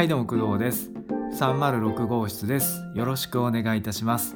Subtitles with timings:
[0.00, 0.90] はいどうも工藤です。
[1.38, 2.80] 306号室です。
[2.94, 4.34] よろしくお願いいたします。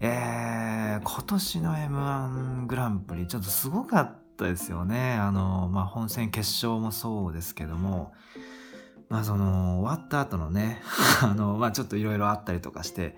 [0.00, 5.12] えー、今年の M1 グランプリちょっとすごかったですよね。
[5.12, 8.12] あのまあ本戦決勝もそうですけども。
[9.08, 10.82] まあその終わった後のね
[11.22, 13.16] あのまあちょっといろいろあったりとかして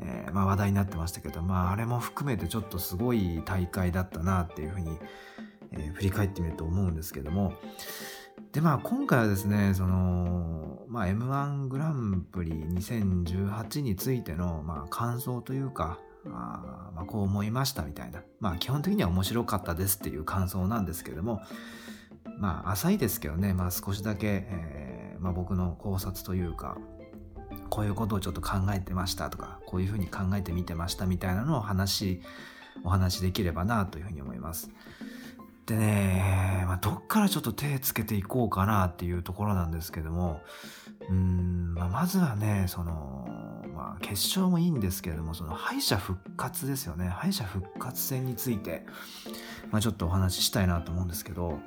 [0.00, 4.98] えー、まあ、話題になってましたけど、まあ、あれも含めてちょっとすごい大会だったなっていうふうに、
[5.70, 7.54] えー、振り返ってみると思うんですけども、
[8.52, 18.22] で、まあ、今回はですね、その、まあ、M1 グランプリ2018についての、まあ、感想というか、あまあ、こう思いましたみたいな。
[18.40, 21.42] まあ、基本的には面白かったですっていう感想なんですけれども、
[22.38, 26.78] まあ、浅いですけどね、まあ、少しだけ、えー、まあ、僕の考察というか、
[27.70, 32.20] こういうことをちょっと考えてましたとか、こういうふうに考えてみてましたみたいなのを話、
[32.84, 34.70] お話しできればなというふうに思います。
[35.66, 40.40] でね、まあ、どっからちょっと手つけていこうかなっていうところなんですけども、
[41.10, 43.28] うん、まあ、まずはね、その、
[43.74, 47.08] まあ、決勝もいいんですけれども、その敗者復活ですよね。
[47.08, 48.86] 敗者復活戦について、
[49.72, 51.58] まあ、ちょっとお話ししたいなと思うんですけど、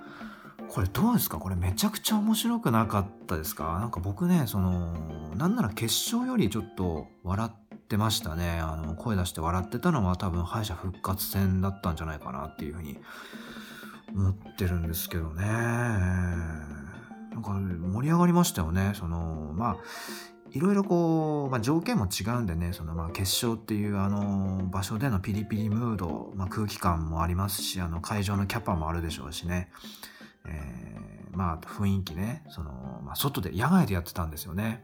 [0.69, 1.37] これどうですか？
[1.37, 3.79] これめちゃくちゃ面白くなかったですか？
[3.79, 4.93] なんか僕ね、その、
[5.35, 8.59] なんなら決勝よりちょっと笑ってましたね。
[8.59, 12.99] あの、声出して笑ってたのは多分敗者復活戦だったんじゃないかなっていうふうに
[14.13, 15.45] 思ってるんですけどね。
[15.45, 18.93] なんか盛り上がりましたよね。
[18.95, 19.77] その、まあ、
[20.51, 29.71] いろいろこう、まあ、条件も違うんでね、そのまあ決勝っていうあの場所でのピリピリムード、まあ、空気感もありますし、あの会場のキャパもあるでしょうしね。
[30.47, 32.71] えー、まあ雰囲気ね、その、
[33.03, 34.83] まあ、外で、野外でやってたんですよね。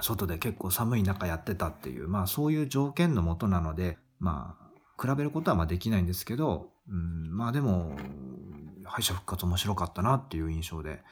[0.00, 7.96] 外で結構寒い中やってたっていう、まあそういう条件のもとなので、まあ、比べることはまあできないんですけど、うん、まあでも、
[8.84, 11.02] 敗者復活面白かったなっていう印象で。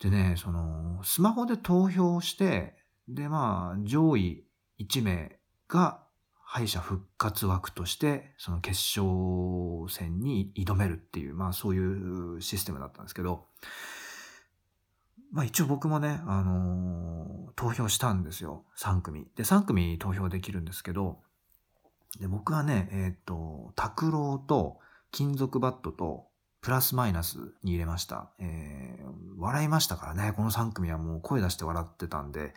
[0.00, 2.76] でね、その、スマホで投票して、
[3.08, 4.44] でまあ、上位
[4.80, 6.02] 1名が
[6.44, 13.46] 敗者復活枠として、その決勝戦に挑めるっていう、まあそういうシステムだったんですけど、
[15.32, 18.64] まあ一応僕もね、あのー、投票したんですよ。
[18.76, 19.26] 3組。
[19.34, 21.20] で、3組投票できるんですけど、
[22.20, 24.78] で、僕はね、えっ、と、拓郎と
[25.12, 26.26] 金属バットと
[26.62, 28.30] プラスマイナスに入れました。
[28.38, 30.32] えー、笑いましたからね。
[30.34, 32.54] この3組はもう声出して笑ってたんで、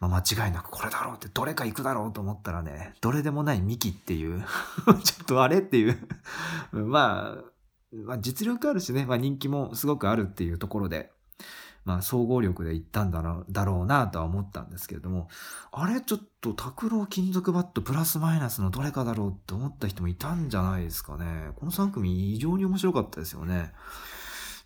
[0.00, 4.44] まあ、間違いなくこれだろうって、どれか行くだろうと思ったらね、どれでもないミキっていう
[5.04, 5.96] ちょっとあれっていう
[6.76, 7.44] まあ、
[7.92, 11.12] まあ、実力あるしね、まあ、人気もすごくあるっていうところで、
[11.84, 15.28] まあ、総合力でいったんだろうだろうなとは思ったんですけれども、
[15.70, 16.00] あれ？
[16.00, 21.50] ちょっと拓郎金属バットプラスマイナスのどれかだろうって思った人もいたんじゃないですかね。
[21.56, 23.72] この3組異常に面白かったですよね。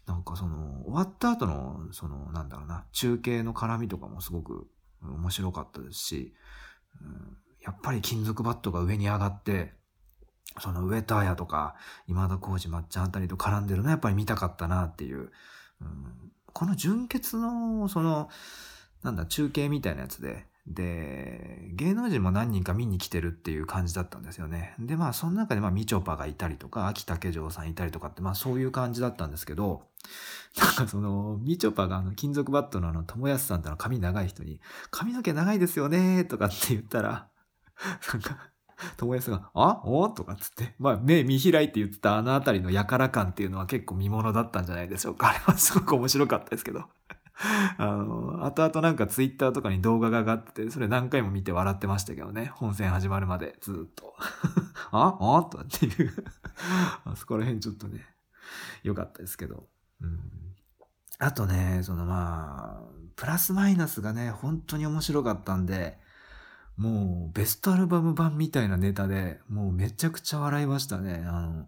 [0.07, 4.67] なんかその、終わった後の、その、なんだろうな、中継の絡みとかもすごく
[5.03, 6.35] 面白かったですし、
[7.03, 9.75] うん、やっぱり金属バットが上に上がって、
[10.61, 15.31] その上田彩とか今田耕司まっちゃんあたりと絡んでるのはやっぱり見たかったなっていう、
[15.83, 18.29] うん、この純潔の、その、
[19.03, 24.75] なんだ、中継みたいなやつで、で、芸能人も何人か見に来てるっていう感じだったんですよね。
[24.79, 29.89] で、まあ、その中で、まあ、みちょぱがいたりとか、秋竹城さんいたりとかって、まあ、そういう感じだったんですけど、
[30.59, 34.61] なんかその、みちょぱがあの、金属バットのあの、友安さんとの髪長い人に、
[34.91, 37.29] 髪の毛長いですよねとかって言ったら、
[38.13, 38.51] なんか、
[38.97, 39.81] 友安が、あ？
[39.85, 40.09] お？
[40.09, 45.31] とかつって、まあ、目見開いて言ってたあのあたりのやから感っていうのは結構見物だったんじゃないでしょうか。
[45.31, 46.85] あれはすごく面白かったですけど。
[47.79, 52.47] あの、後々なんかツイッターとかに動画が上がってて、それ何回も見て笑ってましたけどね。
[52.55, 54.15] 本戦始まるまでずっと。
[54.91, 55.17] あ？
[55.21, 56.25] あとかっていう
[57.05, 58.05] あ そこら辺ちょっとね、
[58.83, 59.69] 良かったですけど。
[60.01, 60.19] うん。
[61.21, 65.99] あとね、そのまあ、プラスマイナスがね、本当に面白かったんで、
[66.79, 71.25] もうベストアルバム版みたいなネタで、もうめちゃくちゃ笑いましたね。
[71.27, 71.67] あの、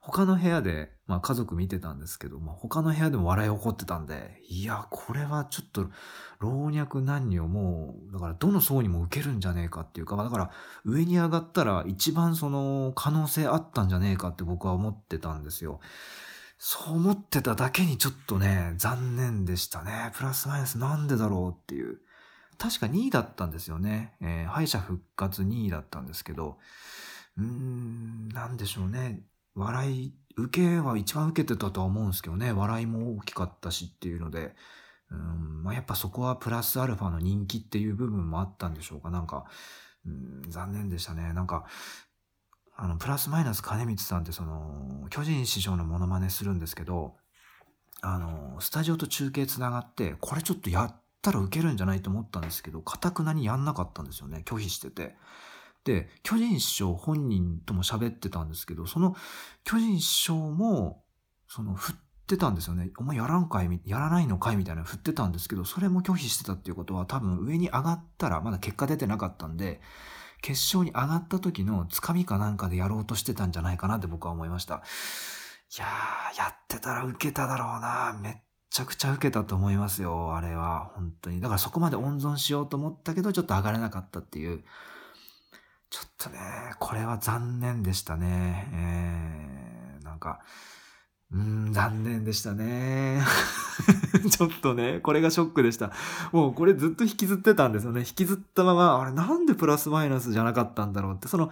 [0.00, 5.90] 他の部屋で、まあ家族見てたんですけど、まあ他の部屋でも笑い起こってたんで、いや、これはちょっと
[6.38, 10.50] 老若男女もう、だからどの層にも受けるんじゃねえかっていうか、だから
[10.86, 15.80] 上に上がったら一番その可能性あったんじゃねえかって僕は思ってたんですよ。
[16.58, 20.12] そう思ってただけにちょっとね、残念でしたね。
[20.14, 22.00] プラスマイナスなんでだろうっていう。
[22.58, 24.14] 確か2位だったんですよね。
[24.20, 26.58] えー、敗者復活2位だったんですけど、
[27.38, 29.22] うーん、なんでしょうね。
[29.54, 32.52] 笑い、受けは一番受けてたとは思うんですけどね。
[32.52, 34.54] 笑いも大きかったしっていうので、
[35.10, 39.10] うんまあ、やっぱそこはプラスアルファの人気っていう部分もあったんでしょうか。
[39.10, 39.44] なんか、
[40.04, 41.32] うん、残念でしたね。
[41.32, 41.66] なんか、
[42.76, 47.16] あの、プラスマイナス金光さんってその、巨人師匠のモノマネするんですけど、
[48.02, 51.00] あの、スタジオと中継つながって、これちょっとやっ
[51.30, 54.42] ったら受けるんじゃないと思ったんですけど、かたくなにやんなかったんですよね。
[54.46, 55.16] 拒否してて。
[55.84, 59.16] で、巨人師匠本人とも喋ってたんですけど、その
[59.64, 61.02] 巨人師匠も、
[61.48, 61.96] その振っ
[62.26, 62.90] てたんですよね。
[62.98, 69.80] お前やらんかいやらないのかいみたいな振ってたんですけど、それも拒否してたっていうことは多分上に上がったら、まだ結果出てなかったんで、
[70.42, 74.82] 決勝に上がった時のつかみかなんかでやろうとしてたんじゃないかなって僕は思いました。
[75.76, 78.18] いやー、やってたら受けただろうな。
[78.20, 78.36] めっ
[78.70, 80.92] ちゃくちゃ受けたと思いますよ、あれは。
[80.94, 81.40] 本当に。
[81.40, 84.64] だからそこまで温存しようと思ったけど、ちょっと上がれなかったっていう。
[85.90, 86.38] ちょっとね、
[86.78, 88.68] これは残念でしたね。
[88.72, 90.40] えー、なんか、
[91.32, 93.22] うん、残念でしたね。
[94.30, 95.92] ちょっとね、これがショックでした。
[96.32, 98.00] もうこれずっと引きずってたんですよね。
[98.00, 101.50] 引きずったまま、あれなんでプラスマイナスじゃなかったんだろうって、その、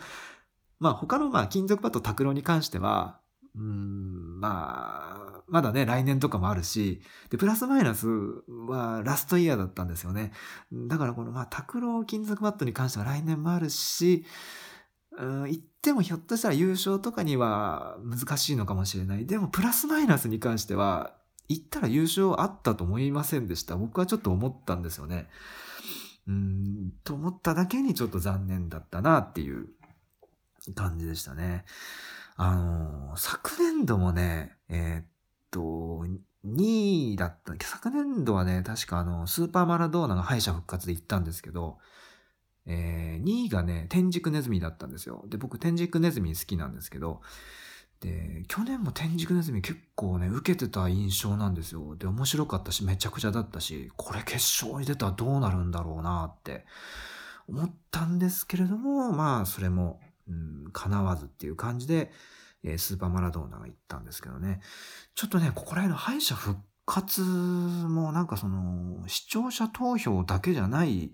[0.79, 3.21] まあ他のまあ金属バット拓郎に関しては、
[3.57, 8.07] うん、まあ、まだね、来年とかもあるし、で、プラスマイナス
[8.49, 10.33] はラストイヤーだったんですよね。
[10.73, 14.25] だからこの、まあ、拓郎金属バットに関しては来年もあるし、
[15.19, 19.27] うん、言ってもひょっとしたら優勝とかには難しいのかもしれない。
[19.27, 21.15] でも、プラスマイナスに関しては、
[21.49, 23.77] 言ったら優勝あったと思いませんでした。
[23.77, 25.29] 僕はちょっと思ったんですよね。
[26.27, 29.69] うん、と思っただけにちょっと残念だったなっていう
[30.75, 31.65] 感じでしたね。
[32.37, 35.05] あの、昨年度もね、えー、っ
[35.55, 36.05] と、
[36.45, 37.55] 2位だった。
[37.65, 41.79] 昨年度はね、確かあの、スーパーマラドーナが敗者復活で行ったんですけど、
[42.67, 45.25] えー、2位がね、天竺ネズミだったんですよ。
[45.29, 47.21] で、僕、天竺ネズミ好きなんですけど、
[48.01, 51.95] で、去年も天竺ネズミ結構ね、受けてた印象なんですよ。
[51.97, 54.35] で、面白かったし、めちゃくちゃだったし、これ決
[54.65, 56.67] 勝に出たらどうなるんだろうなって
[57.49, 62.11] 思ったんですけれども、まあ、それも、うん、叶わずっていう感じで、
[62.65, 64.61] え、スーパーマラドーナが行ったんですけどね。
[65.15, 71.13] ちょっとね、ここら辺の敗者復活もなんかその、視聴者投票だけじゃない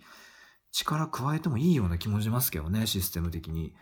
[0.73, 3.75] 力加えてもいいような気もしますけどね、システム的に。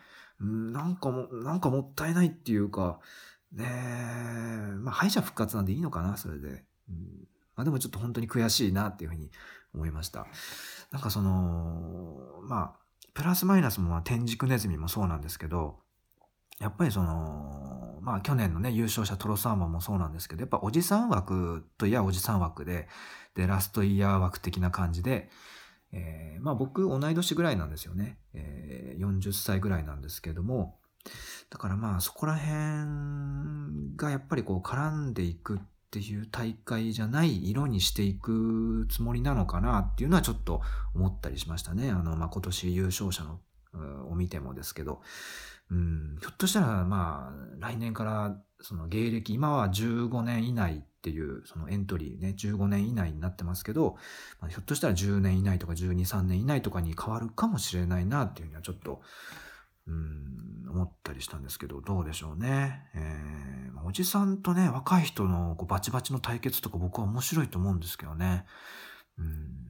[0.45, 3.01] ん、なんかも、なんかもったいないっていうか、
[3.53, 6.65] ねえ、まあ敗者復活なんでいいのかな、それで。
[6.89, 9.31] うん、まあでもちょっと本当に悔しいなっていうふうに
[9.75, 10.27] 思いました。
[10.91, 12.77] なんかその、まあ、
[13.15, 15.81] プラスマイナスもま天竺ネズミもそうなんですけど、
[16.61, 22.89] やっぱりその、まあ去年のね、優勝者トロサーマンもそうなんですけど、やっぱおじさん枠といやおじさん枠で、
[23.35, 25.31] で、ラストイヤー枠的な感じで、
[25.93, 28.19] えー、まあ僕同い年ぐらいなんですよね。
[28.35, 30.79] えー、40歳ぐらいなんですけども、
[31.51, 35.61] だからまあそこら辺がやっぱりこう絡んでいくっ
[35.91, 40.61] ていう大会じゃない色にしていくつもりなのかなっていうのはちょっと
[40.95, 41.91] 思ったりしましたね。
[41.91, 43.41] あの、まあ、今年優勝者の
[44.19, 45.01] 見てもですけど、
[45.71, 53.97] うん、ひょっとしたらまあ来年からその芸歴、今は15年以内っていうそのエントリーね、15年以内になってますけど、
[54.41, 59.01] まあ、ひょっとしたら10年以内とか12、3年以内とかに変わるかもしれないなっていうにはちょっと、
[59.87, 62.83] うん、思ったりしたんですけど、どうでしょうね。
[62.95, 68.45] えー、おじさんとね、若い人のこうバチバチの対決とか僕は面白いと思うんですけどね。
[69.19, 69.68] うん、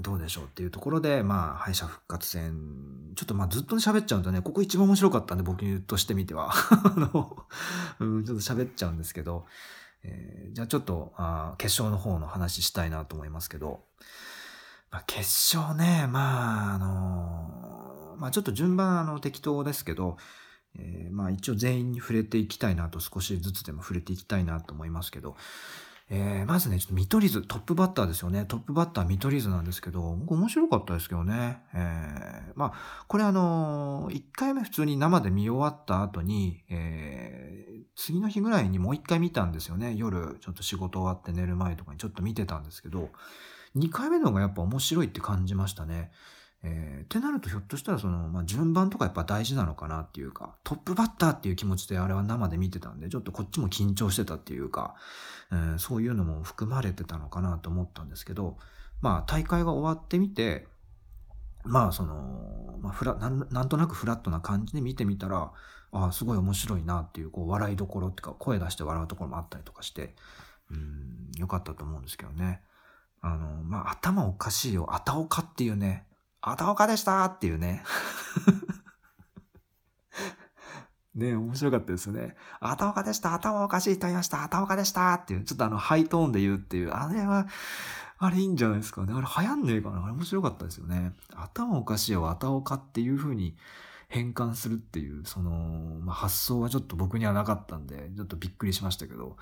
[0.00, 6.52] どうでしょうっていうところで、まあ、敗者復活戦、ちょっとまあずっと喋っちゃうんとね、ここ一番面白かったんで、僕としてみては。
[6.54, 7.46] あの、
[8.00, 9.46] うん、ちょっと喋っちゃうんですけど、
[10.02, 13.84] えー、じゃあちょっとあ決勝の方の話したいなと思いますけど、
[14.90, 20.16] まあ、決勝ね、まあ、あのまあ、ちょっと順番あの適当ですけど、
[20.78, 25.36] えー、まあ一応全員に触れていきたいなと少しずつでも触れていきたいなと思いますけど、
[26.08, 28.44] えー、まずね、ちょっと見取り図、トップバッターですよね。
[28.44, 31.58] トップバッター見取り図なんですけど、僕面白かったですけどね。
[31.74, 39.94] えー、まあ、これあのー、1回目普通に生で見終わった後に、えー、次の日ぐらいにもう1回見たんですよね。
[39.96, 43.10] 夜、ちょっと仕事終わって寝る前とかにちょっと見てたんですけど、
[43.76, 46.12] 2回目の方がやっぱ面白いって感じましたね。
[46.62, 54.94] えー、ってなるとひょっとしたらその、まあ、順番とかやっぱ大事なのかなっていうか、トップバッターっていう気持ちであれは生で見てたんで、ちょっとこっちも緊張してたっていうか、
[55.52, 58.56] えー、そういうのも含まれてたのかなと思ったんですけど、
[59.00, 60.66] まあ大会が終わってみて、
[61.64, 65.52] まあその、まあ、フラなんなんとなくフラットな感じで見てみたら、
[65.92, 70.14] ああ、すごい面白いなっていう、こう笑いどころっていうか、声出して笑うところもあったりとかして、
[70.70, 72.60] うん、よかったと思うんですけどね。
[73.20, 74.88] あの、まあ、頭おかしいよ。
[74.90, 76.06] あたおかっていうね。
[76.48, 77.82] あたおかでしたっていうね。
[81.16, 82.36] ね面白かったですね。
[82.60, 83.34] あたおかでした。
[83.34, 84.44] 頭おかしいと言いました。
[84.44, 87.48] あたおかでしたっていう、ちょっとあの、ハイトーンで言うっていう、あれは、
[88.18, 89.12] あれいいんじゃないですかね。
[89.12, 90.04] あれ流行んねえかな。
[90.04, 91.16] あれ面白かったですよね。
[91.34, 93.56] 頭おかしいよ、あたおかっていう風に
[94.08, 99.36] 変換するっていう、その、まあ、発想はちょっと僕にはなかったんで、ちょっとびっくりしましたけど、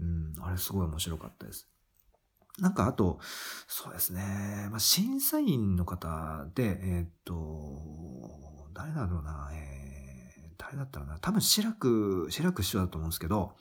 [0.00, 1.71] うん、あれすごい面白かったです。
[2.58, 3.18] なんかあと、
[3.66, 13.52] そうですね、まあ、審査員の方で、えー、っと、誰だろうな、えー、誰だったらな、多分白く、白く師匠だと思うんですけど、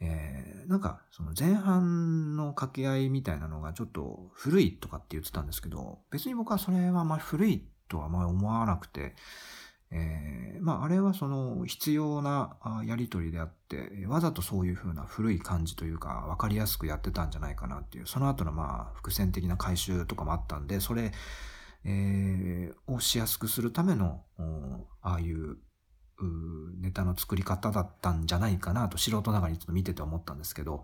[0.00, 9.16] えー、なんか、その前半の掛け合いみたいなのがちょっと古いとかって言ってたんですけど、別に僕はそれはまり古いとはあまり思わなくて、
[9.90, 21.12] えー、まあ、あれはその必要なやりとりであって、わざとそういうふうな古い感じというか、わかりやすくやってたんじゃないかなっていう、その後のまあ、伏線的な回収とかもあったんで、それ、
[21.84, 24.22] えー、をしやすくするための、
[25.02, 25.56] ああいう
[26.80, 30.82] ネタの作り方だったんじゃないかなと素人ながらにちょっと見てて思ったんですけど、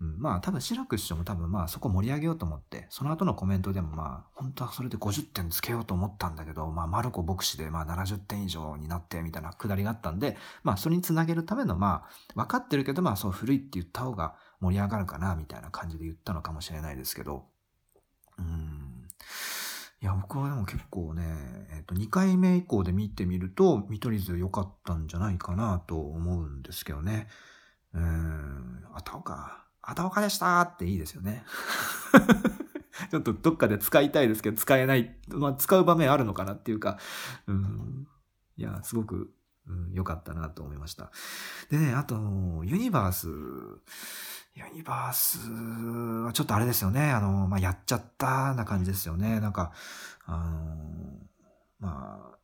[0.00, 17.44] うん、まあ多分志らく師匠も多分まあそこ盛り上げようと思って、その後のコメントでもまあ本当はそれで50点つけようと思ったんだけど、まあマルコ牧師でまあ70点以上になってみたいなくだりがあったんで、まあそれにつなげるためのまあ分かってるけどまあそう古いって言った方が盛り上がるかなみたいな感じで言ったのかもしれないですけど、
[18.38, 19.08] うん。
[20.02, 21.22] いや、僕はでも結構ね、
[21.74, 27.28] えっ、と、2回目以降で見てみると、見取り図良かったんじゃないかなと思うんですけどね。
[27.92, 31.44] うーん、あたおか、あたおかでしたっていいですよね。
[33.10, 35.14] ちょっとどっかで使いたいですけど、使えない。
[35.28, 36.98] まあ、使う場面あるのかなっていうか、
[37.46, 38.06] うん、
[38.56, 39.34] いや、すごく
[39.92, 41.10] 良、うん、かったなと思いました。
[41.70, 42.14] でね、あと、
[42.64, 43.28] ユニバース、
[44.68, 45.38] ユニバース
[46.26, 47.10] はちょっとあれですよね。
[47.10, 49.40] あの、まあ、やっちゃったな感じですよね。
[49.40, 49.72] なんか、
[50.26, 50.76] あの、
[51.78, 52.38] まあ、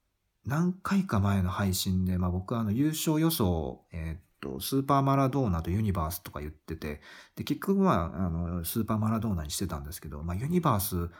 [0.46, 7.00] 何回か前の配信で、まあ、僕はあの優勝予想、えー、っと、スーパーマラドーナとユニバースとか言ってて、
[7.35, 11.11] で、結局は、あの、スーパーマラドーナにしてたんですけど、まあ、ユニバース、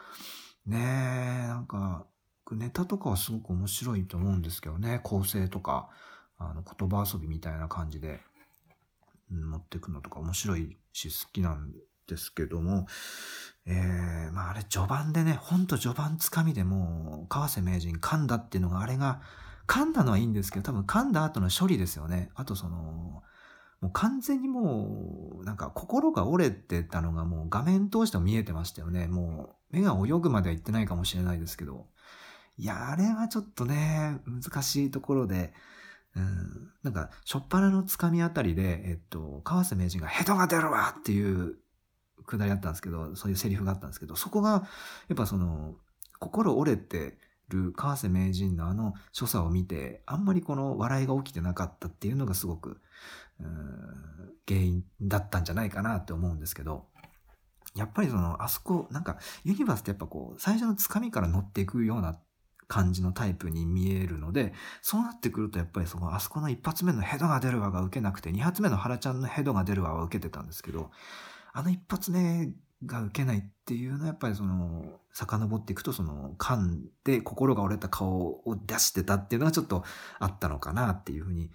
[0.66, 2.06] ねなんか、
[2.52, 5.90] ネタとかはすごく面白いと思うんですけどね、構成とか、
[6.38, 8.20] あの、言葉遊びみたいな感じで。
[9.30, 11.73] 持っていくのとか面白いし好きなん
[12.06, 12.87] ですけども、
[13.66, 19.21] えー、まああれ序盤でね、ほんと序盤つかみでもう、川瀬名人噛んだっていうのがあれが、
[19.66, 22.30] 噛んだのはいいんですけど、多分噛んだ後の処理ですよね。
[22.35, 23.23] あとその、
[23.80, 29.09] もう完全にもう、なんか心が折れてたのがもう画面通しても見えてましたよね。
[29.09, 31.87] もう目が泳ぐまでは行ってないかもしれないですけど。
[32.59, 35.52] いや、あれはちょっとね、難しいところで、
[36.16, 41.56] うん、なんか、しょっぱなのつかみあたりで、えっと、川瀬名人がヘドが出るわっていう
[42.26, 44.66] くだりあったんですけど、そういうセリフがあったんですけど、そこが、
[45.08, 45.76] やっぱその、
[46.18, 47.18] 心折れて
[47.49, 52.80] る川瀬名人のあの所作を見て、あんまりこの笑いが起きてなかったっていうのがすごく、
[53.40, 53.46] うん、
[54.49, 56.87] 原因だったんじゃないかなって思うんですけど、
[57.75, 62.18] やっぱりその、あそこ、なんか、ユニバースってやっぱこう、最初のつかみから乗っていくような
[62.68, 70.90] 感じのタイプに見えるので、そうなってくるとやっぱりその、あそこの一発目のヘドが出るわが受けなくて、二発目の原ちゃんのヘドが出るわは受けてたんですけど、
[71.52, 72.50] あの一発目
[72.85, 79.85] が受けないっていうのはやっぱりその、遡っていくとその、噛んで心が折れた顔を出してたっていうのがちょっと
[80.18, 81.50] あったのかなっていうふうに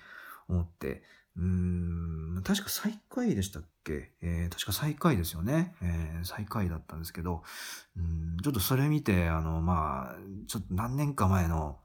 [0.47, 1.03] 思って、
[1.37, 2.00] うーん、
[2.43, 4.11] 確か最下位でしたっけ？
[4.21, 5.75] えー、確か最下位ですよね。
[5.81, 7.43] えー、最下位だったんですけど、
[7.97, 10.15] うんちょっとそれ見て、あの、まあ、
[10.47, 11.77] ちょっと何年か前の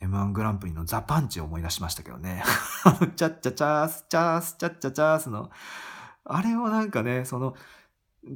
[0.00, 2.42] M1 グランプリのザ・パンチを思い出しましたけどね。
[3.16, 5.50] チャッチャチャース、チャース、チャッチャチャースの、
[6.24, 7.56] あれをなんかね、その、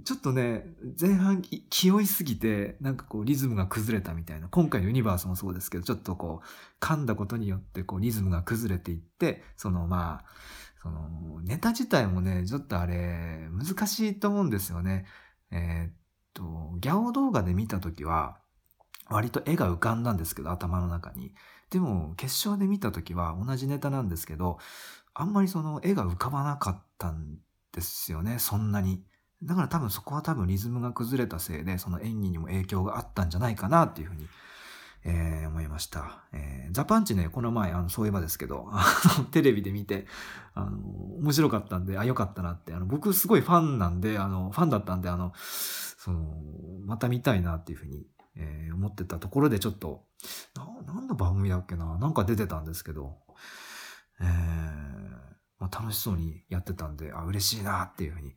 [0.05, 0.65] ちょっとね、
[0.99, 4.49] 前半気負いすぎて、なんかこうリズムが崩れたみたいな。
[4.49, 6.47] 今回のユニバースもそうですけど、ちょっとこう、
[6.81, 10.25] 噛んだことによってこうリズムが崩れていって、そのまあ、
[10.83, 15.07] そのネタ自体もね、ちょっとあれ、難しいと思うんですよね。
[15.53, 15.93] えー、っ
[16.35, 18.39] と、ギャオ動画で見たときは、
[19.09, 21.35] 割と絵が浮かんだんですけど、頭の中に。
[21.71, 24.59] でも、決勝で見たときは同じネタなんですけど、
[25.15, 27.39] あんまりその絵が浮かばなかったん
[27.73, 29.05] ですよね、そんなに。
[29.43, 34.27] だから多分そこは多分リズムが崩れたせいで、その演技にも影響があったんじゃないかなっていうふうに、
[35.05, 36.25] えー、思いました。
[36.33, 38.85] えー、ザパンチね、この前、あの、そういえばですけど、 あ
[39.19, 40.07] の、テレビで見て、
[40.55, 40.79] あの、
[41.21, 46.41] 面白かったんで、あ、よかったなって、あの、僕すごいファンなんで、あの、ファンだったんで、あの、その、
[46.85, 48.07] また見たいなっていうふうに、
[48.37, 50.05] えー、思ってたところでちょっと、
[50.55, 51.99] な、何の番組だっけな？
[51.99, 53.19] なんか出てたんですけど、
[54.21, 54.27] えー、
[55.59, 58.35] まあ、楽しそうにやってたんで、あ、嬉しいなっていうふうに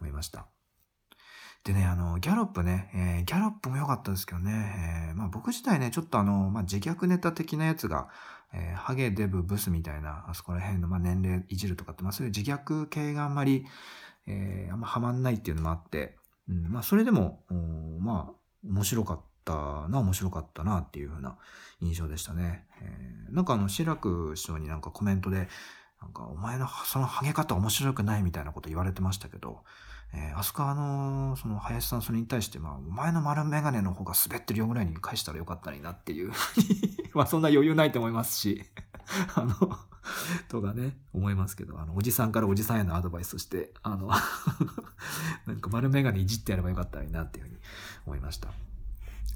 [0.00, 0.46] 思いました。
[1.66, 8.08] でね、あの、ギャロップね、えー、ギャロップも良かったですけどね、えー、まあ僕自体ね、ちょっとあの、まあ自虐ネタ的なやつが、
[8.52, 13.66] えー、ハゲ、デブ、ブスみたいな、あそこら辺の、まあ年齢いじるとかって、まあそういう自虐系があんまり、
[14.28, 16.16] えー、あんまハマんないっていうのもあって、
[16.48, 17.42] うん、まあそれでも、
[17.98, 21.36] まあ面白かったな、面白かったなっていう風な
[21.80, 22.64] 印象でしたね。
[22.80, 25.48] えー、なんかあの、志らく師匠になんかコメントで、
[26.00, 29.64] なんかお前のそのハゲ方面白くないみたいなこと言われてましたけど、
[30.14, 36.32] えー、あそこあの、その林さんそれに対して、まあ、お前の丸メガネの方が滑ってるよぐらいに返したらよかったになっていう
[37.14, 38.64] まあそんな余裕ないと思いますし
[39.34, 39.78] あの
[40.48, 44.08] とかね、思いますけど、あの、おじさんからおじさんへのアドバイスとして、あの
[45.46, 47.58] なんか丸メガネいじってやればよかったなっていうふうに
[48.06, 48.50] 思いました。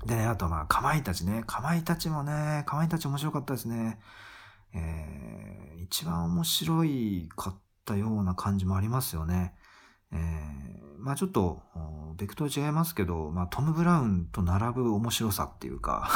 [0.06, 1.42] でね、あとまあ、かまいたちね。
[1.46, 4.00] かまいたちもね、かまいたち面白かったですね。
[4.72, 9.54] えー、一番面白いかったような感じもありますよね。
[10.12, 11.62] えー、まあちょっと、
[12.16, 16.10] ベクトル違いますけど、まあトム・ブラウンと並ぶ面白さっていうか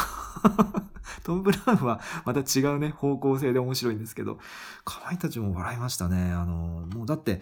[1.24, 4.38] トム・ブラウンはまた違うね、方向性で面白いんですけど、
[4.84, 6.32] かまいたちも笑いましたね。
[6.32, 7.40] あの、もうだって、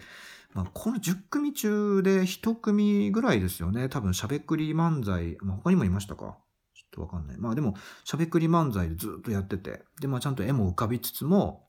[0.53, 3.89] まあ、この10組中で1組ぐらいですよね。
[3.89, 6.37] 多分、しゃべくり漫才、まあ、他にもいましたか？
[6.75, 7.37] ちょっとわかんない。
[7.37, 11.67] まあでも、しゃべくり漫才でずっとやってて、で、まあちゃんと絵も浮かびつつも、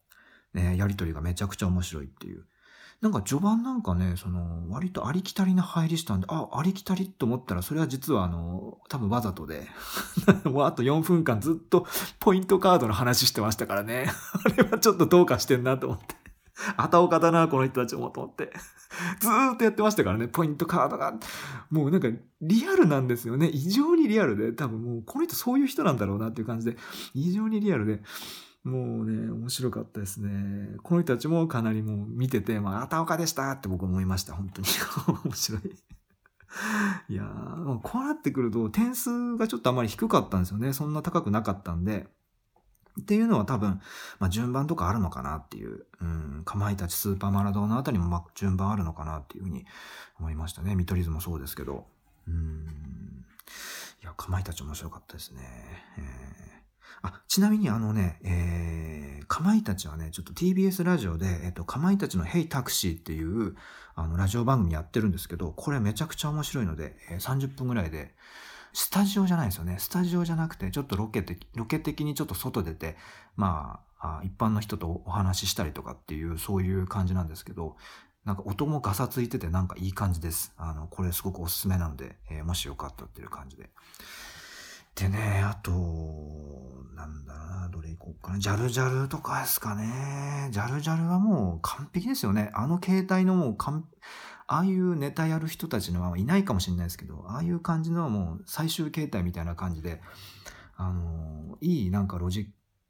[0.53, 2.45] ね、やりとりがめちゃくちゃ面白いっていう。
[3.04, 9.68] なんか序盤なんかね、その、割とありきたりな入りしたんで、あ、ありきたりと思ったら、それは実はあの、多分わざとで、
[10.50, 11.87] もうあと4分間ずっと
[12.18, 14.06] ポイントカードの話してましたからね。
[14.42, 16.16] あれはちょっとどうかしてんなと思って。
[16.78, 18.54] あたおかだな、この人たちもと思って。
[19.20, 21.12] ずーっとやってましたからね、ポイントカードが。
[21.68, 22.08] もうなんか
[22.40, 23.50] リアルなんですよね。
[23.50, 26.78] 異常にリアルで、多分もうこの人そういう人なんだろうなっていう感じで、
[27.12, 28.00] 異常にリアルで。
[28.64, 30.76] もうね、面白かったですね。
[30.83, 34.33] この人たちもかなりもう見てて、まあ、あたおかでしたって僕思いました。
[34.33, 34.68] 本当に。
[35.25, 35.61] 面白い。
[37.09, 40.73] いやー、こうなってくると点数がちょっとあまり低かったんですよね。
[40.73, 42.09] そんな高くなかったんで。
[43.00, 43.80] っていうのは多分、
[44.21, 49.66] まあ、順番とかあるのかなっていう、うん、かまいたちスーパーマラドーナあたりもま順番あるのかなっていうふうに
[50.18, 50.76] 思いましたね。
[50.76, 51.87] 見取り図もそうですけど。
[52.28, 53.25] うん。
[54.02, 55.42] いや、かまいたち面白かったですね。
[55.99, 56.63] えー、
[57.03, 63.57] あ、ちなみにあのね、えー、かまいたちはね、ちょっと TBS ラジオで、えっ、と、かまいたちのヘイタクシーっていう、
[63.95, 68.15] あの、ラジオ番組やってるんですけど、これめちゃくちゃ面白いので、えー、30分ぐらいで、
[68.73, 69.76] スタジオじゃないですよね。
[69.78, 72.97] スタジオじゃなくて、ちょっとロケ的、ロケ的にちょっと外出て、
[73.37, 77.76] まあ、一般の人とお話ししたりとかっていう、そういう感じなんですけど、
[78.25, 80.52] なんか音もガサついててなんかいい感じです。
[80.57, 83.71] あの、これすごくおすすめなので、えー、もしよかったっていう感じで。
[84.95, 85.73] でね、あと、
[86.95, 88.39] なんだな、どれいこうかな。
[88.39, 90.49] ジャルジャルとかですかね。
[90.52, 92.50] ジャルジャルはもう完璧ですよね。
[92.54, 93.89] あの携帯のもう完、
[94.47, 100.00] ああいうネタやる人たちのはいないかもしれないですけど、ああいう感じのはもう最終形態みたいな感じで、
[100.76, 102.47] あの、いいなんかロジッ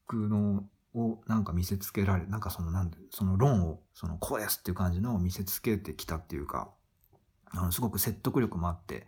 [0.06, 0.64] クの、
[0.94, 6.70] をなんか見せつけられ、なんかそのなんで、その論を、そのこうですっていう感じのを見せつけてきたっていうか、
[7.50, 9.06] あの、すごく説得力もあって、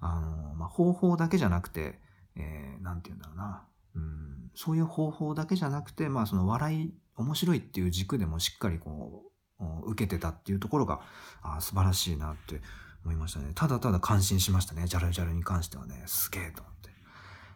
[0.00, 1.98] あの、まあ、方法だけじゃなくて、
[2.36, 3.62] えー、なんて言うんだろうな、
[3.94, 9.24] うん、そういう方法だけじゃなくて、まあその笑い、面白いっていう軸でもしっかりこ
[9.58, 11.00] う、受けてたっていうところが
[11.42, 12.60] あ素晴らしいなって
[13.04, 13.52] 思いましたね。
[13.54, 14.86] ただただ感心しましたね。
[14.86, 16.02] ジャルジャルに関してはね。
[16.06, 16.90] すげえと思って。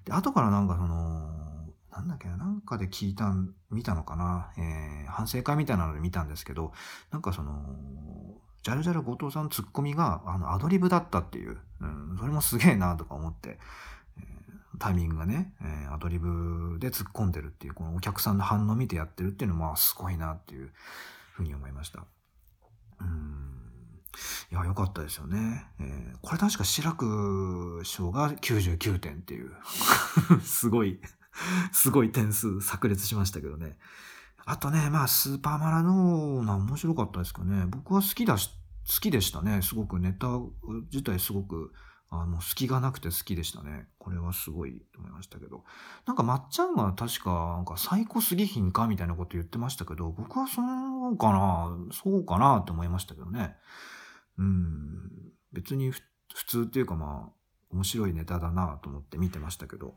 [0.07, 1.51] で、後からなんかその、
[1.91, 3.35] なんだっけな、なんかで聞いた、
[3.71, 6.73] 見たのかな、えー、反省会みたいなので見たんですけど、
[7.11, 7.77] なんかその、
[8.63, 13.59] ジャルジャル後藤さんのツッコミが、あの、アドリブだったっていう、うん、それもすげえなとか思って、
[14.79, 20.73] タイミングがね、えー、アドリブで突っ込んでるっていう、このお客さんの反応を見てやってるっていうのも、まあ、すごいなっていう、
[21.33, 22.05] ふうに思いました。
[23.01, 23.51] うん。
[24.51, 25.67] いや、良かったですよね。
[25.81, 29.53] えー、これ確か志らく賞が99点っていう
[30.43, 31.01] すごい
[31.73, 33.79] すごい点数炸裂しましたけどね。
[34.45, 37.67] あとね、まあ、スーパーマラドーナ面白かったですかね。
[37.67, 38.51] 僕は好きだし、
[38.87, 39.63] 好きでしたね。
[39.63, 40.27] すごくネタ
[40.93, 41.73] 自体すごく
[42.13, 43.87] あの、隙がなくて好きでしたね。
[43.99, 45.65] これはすごいと思いましたけど。
[46.07, 53.57] なんかまっちゃんは確か、なんか最高すぎひんかみたいなこと言ってましたけど、僕はそうかな、そうかなって思いましたけどね。
[54.39, 55.11] うん。
[55.53, 56.03] 別に普
[56.47, 57.33] 通っていうかまあ、
[57.71, 59.95] 面白いネタだなと思って見てましたけど。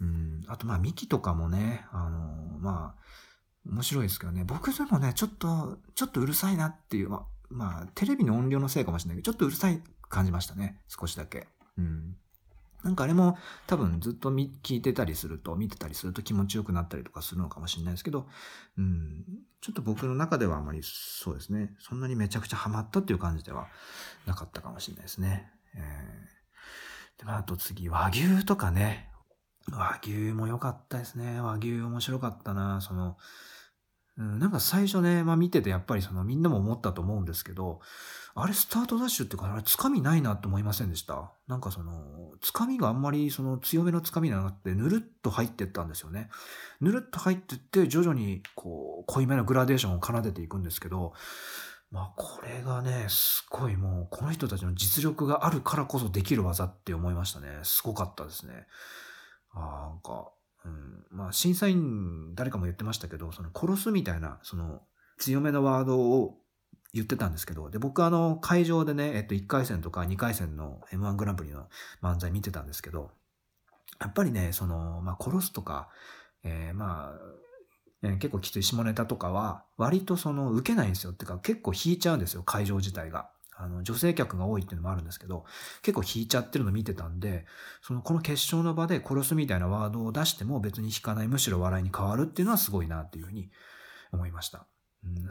[0.00, 0.44] うん。
[0.48, 3.02] あとまあ、ミキとかもね、あの、まあ、
[3.66, 4.44] 面白いですけどね。
[4.44, 10.80] 僕でもね、ちょっと、ちょっとうるさいなっていう、まあ、まあ、テレビの音量のせいかもしれないけど、ちょっとうるさい感じましたね。
[10.88, 11.46] 少しだけ。
[11.78, 12.16] うん。
[12.84, 18.28] なんかあれも多分ずっと聞いてたりすると、見てたりすると気持ちよくなったりとかするのかもしれないですけど、
[18.78, 19.24] うん。
[19.60, 21.74] ちょっと僕の中ではあまりそうですね。
[21.80, 23.66] そんなにめちゃくちゃハマったっていう感じでは
[24.26, 25.50] なかったかもしれないですね。
[25.74, 29.10] えー、で、まあ、あと次、和牛とかね。
[29.72, 31.40] 和牛も良かったですね。
[31.40, 32.80] 和牛面白かったな。
[32.80, 33.16] その、
[34.18, 37.80] うん、なんか最初ね、まあ見ててやっぱりそのみんなも思ったと思うんですけど、
[38.34, 41.32] あれスタートダッシュってか、あれつかみないなって思いませんでした？
[41.48, 46.28] なんかその、つかみがあんまりその強めのつかみがなくて、ぬるっと入ってったんですよね。
[46.80, 51.14] ぬるっと入ってって、徐々にこう、濃いめのグラデーションを奏でていくんですけど、
[51.90, 57.48] まあこれがね、すごいもうこの人たちの実力があるからこそできる技って思いましたね。
[57.62, 58.66] すごかったですね。
[59.54, 60.28] あなんか、
[60.66, 64.82] うん、まあ審査員誰かも言ってましたけど、その殺すみたいな、その
[65.18, 66.34] 強めのワードを
[66.92, 71.68] 言ってたんですけど、で、僕あの会場でね、えっと1回戦とか2回戦の M1 グランプリの
[72.02, 73.10] 漫才見てたんですけど、
[74.00, 75.88] やっぱりね、その、まあ殺すとか、
[76.42, 77.14] えー、ま
[78.02, 81.12] あ、結構きつい下ネタとかは、割とその受けないんですよ。
[81.12, 83.30] っていうか結構引いちゃうんですよ、会場自体が。
[83.58, 85.44] あの、女性客が多いっていうのもあるんですけど、
[85.82, 87.46] 結構引いちゃってるの見てたんで、
[87.80, 93.50] その、この決勝の場で殺すみたいなワードを出しても別に引かない、むしろ笑いに変わるっていうのはすごいなっていうふうに
[94.12, 94.66] 思いました。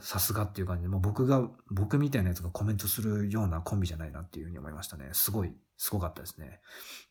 [0.02, 5.10] さすがっていう感じで、もう僕が、僕みたいなやつがコメントするようなコンビじゃないなっていうふうに思いましたね。
[5.12, 6.62] すごい、すごかったですね。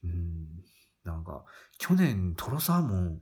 [0.03, 0.65] うん。
[1.05, 1.45] なんか、
[1.79, 3.21] 去年トロサーモン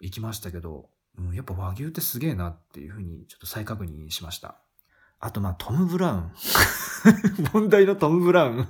[0.00, 4.60] 行きましたけど、うん、やっぱ和牛ってすげえなっていうふうにちょっと再確認しました。
[5.24, 6.32] あと、まあ、トム・ブラウン。
[7.54, 8.68] 問題のトム・ブラウン。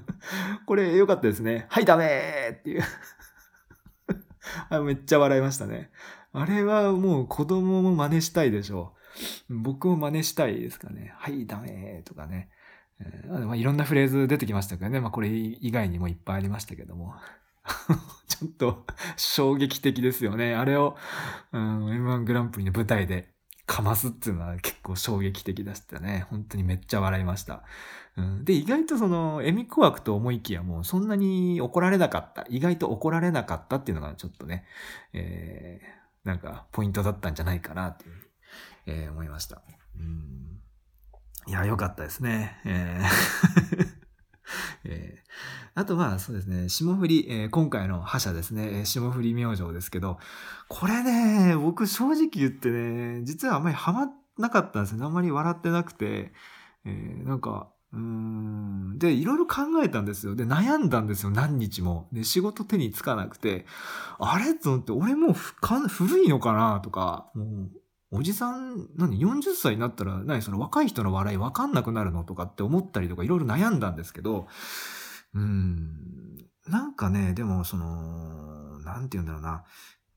[0.66, 1.64] これ良かったですね。
[1.70, 2.82] はい、ダメーっていう
[4.68, 4.80] あ。
[4.80, 5.90] めっちゃ笑いましたね。
[6.34, 8.94] あれはもう子供も真似したいでしょ
[9.48, 9.56] う。
[9.60, 11.14] 僕も真似したいですかね。
[11.16, 12.50] はい、ダメーとかね。
[13.00, 15.00] えー、まあ、いろんなフレーズ出てきましたけどね。
[15.00, 17.14] まあ、これ以外にもいっぱいありましたけども。
[18.28, 18.84] ちょっと
[19.16, 20.54] 衝撃的ですよね。
[20.54, 20.98] あれを、
[21.52, 23.32] うん、M1 グランプリの舞台で
[23.66, 26.26] かますっていうのは結構衝撃的でしたね。
[26.30, 27.62] 本当にめっちゃ笑いました。
[28.16, 32.44] うん、で、意外とその、エミコ枠と思いきやもうそんなに怒られなかった。
[32.48, 34.64] 意外と怒られなかったっていうのがちょっとね、
[35.12, 38.12] えー、なんかポイントだったんじゃないかなっていう、
[38.86, 39.62] えー、思いました。
[39.96, 40.60] うん、
[41.46, 42.60] いや、良かったですね。
[42.64, 44.01] えー
[44.84, 50.18] えー、あとまあそうですね、霜降り、えー、今回の覇者ですね、霜降り明星ですけど、
[50.68, 55.04] これね、僕正直言ってね、実はあんまりハマなかったんですね。
[55.04, 56.32] あんまり笑ってなくて、
[56.84, 58.98] えー、なんか、うん。
[58.98, 60.34] で、いろいろ考えたんですよ。
[60.34, 61.30] で、悩んだんですよ。
[61.30, 62.08] 何日も。
[62.10, 63.66] で、仕事手につかなくて、
[64.18, 64.54] あれ？
[64.54, 66.80] と思って、俺もう古いのかな？
[66.80, 67.70] とか、もう、
[68.14, 70.42] おじさん、何 ?40 歳になったら、何？
[70.42, 74.46] その若い人の笑い分かんなくなるのとかって思ったりとかいろいろ悩んだんですけど、
[75.34, 79.64] うん、なんかね、でもその、なんて言うんだろうな。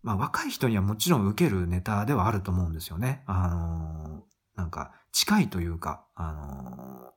[0.04, 3.24] まあ若い人にはもちろん受けるネタではあると思うんですよね。
[3.26, 4.24] あの
[4.56, 7.14] なんか近いというか、あの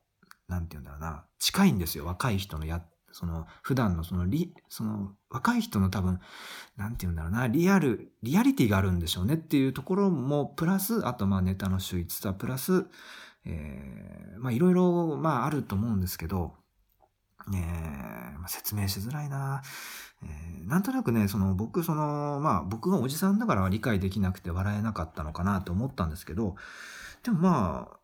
[0.47, 1.25] なんて言うんだろうな。
[1.39, 2.05] 近いんですよ。
[2.05, 6.19] 若い人のやその、普段のそのリ、その、若い人の多分、
[6.77, 12.85] なんて言うんだろうな、リアル、リアリティがあるんでしょうねっていうところも、プラス、あとまあネタの秀逸さ、プラス、
[13.45, 16.53] えー、まあいろいろ、まああると思うんですけど、
[17.53, 19.61] えー、説明しづらいな、
[20.23, 26.55] えー、なんとなくね、その僕、その、まあ僕がおじさんだから理解できなくて笑えなかったのかなと思ったんですけど、
[27.23, 27.99] でもまあ、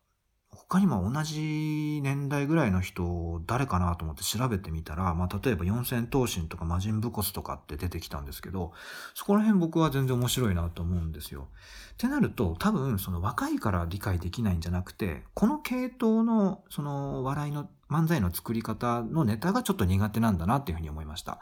[0.68, 8.72] 他にも同じ年代ぐらいの人、誰かなと思って調べてみたら、まあ、例えば四千頭身とか魔人ブコスとかって出てきたんですけど、
[9.14, 11.48] そこら辺僕は全然面白いなと思うんですよ。
[11.92, 21.38] ってなると、多分、その若いから理解できないんじゃなくて、この系統の、その笑いの、漫才の作り方のネタがちょっと苦手なんだなっていうふうに思いました。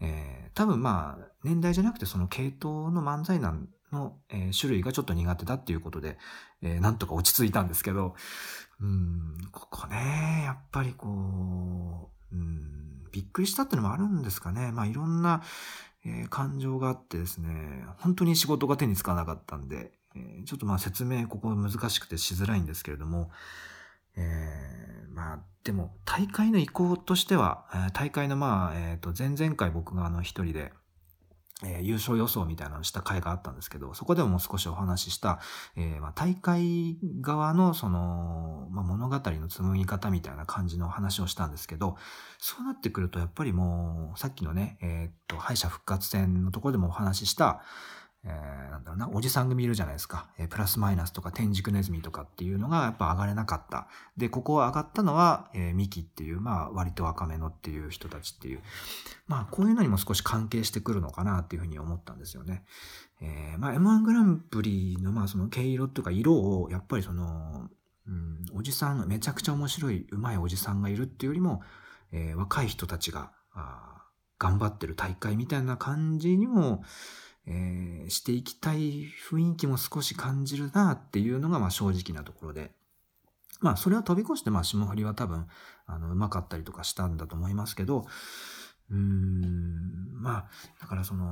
[0.00, 6.18] えー、多分まあ、年代じゃなくてその系統の漫才なんの、えー、種類がちょっと苦手だっていうことで、
[6.62, 8.14] えー、なんとか落ち着いたんですけど、
[8.80, 14.72] うん、ここね、やっぱりこう、うん、びっくりしたっていうのもあるんですかね。
[14.72, 15.42] まあいろんな、
[16.04, 23.30] えー、感情があってですね、本当に仕事が手につかなかったんで、え、ちょっとまあ説明ここ難しくてしづらいんですけれども、
[24.16, 30.72] えー、まあでも大会の意向としては、え、大会のまあ、えっ、ー、と前々回僕があの一人で、
[31.64, 35.40] えー、優勝予想みたいなのした回があったんですけど、そこでももう少しお話しした、
[35.76, 41.96] えー、まあ、大会側のその、まあ、物語の紡ぎ方みたいな感じの話をしたんですけど、
[42.38, 47.62] そうなってくるとやっぱりもう、さっきのね、えー、っと、敗者復活戦のところでもお話しした、
[48.26, 50.28] えー、なんだろうな、おじさん組いるじゃないですか。
[50.38, 53.88] えー、プラスマイナスとか天竺ネズミとかっていうのがやっぱ上がれなかった。
[54.16, 58.62] で、ここは上がったのは、えー、ミキっていう、まあ割と若めのっていう人たちっていう。
[59.26, 62.64] まあこういうのにも少し関係してくるのかなっていうふうに思ったんですよね。
[63.20, 67.68] えー、まあ M1 グランプリのまあその毛色っていうか色をやっぱりその、
[68.06, 71.62] うん、おじさん、めちゃくちゃ面白い、うまいおじさんがいるっていうよりも、
[72.12, 73.94] えー、若い人たちが、あ
[74.38, 76.82] 頑張ってる大会みたいな感じにも、
[77.46, 82.70] えー、していきたい雰囲気も少し感じるなっていうのがまあ正直なところで。
[83.60, 85.46] まあそれは飛び越してまあ霜降りは多分
[85.86, 88.04] あのうまかったりとかしたんだと思いますけど、
[88.90, 91.24] うーん、まあ、だからその、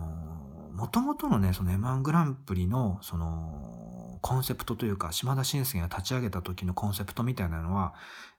[0.72, 7.94] もともとのね、その M1 グランプリの、その、コンセプトというか、島田紳介が立ち上げた時のコンセプトみたいなのは、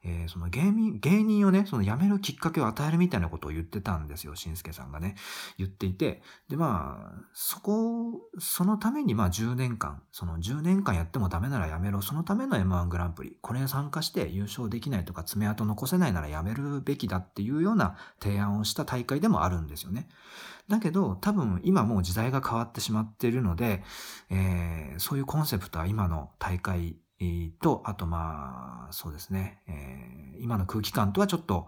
[0.05, 5.15] えー、その芸人、芸人をね、その辞めるきっかけを与えるみたいなことを言ってたんですよ、紳介さんがね。
[5.57, 6.21] 言っていて。
[6.49, 20.09] で、まあ、そこ、そのためにまあ10年間、その10年間やってもダメなら辞めろ、そのための M1 グランプリ、これに参加して優勝できないとか爪痕残せないなら辞めるべきだっていうような提案をした大会でもあるんですよね。
[20.67, 23.83] だけど、多分今もう時代が変わってしまっているので、
[24.29, 26.97] えー、そういうコンセプトは今の大会
[27.61, 31.67] と、あとまあ、そうですね、えー、今の空気感とはちょっと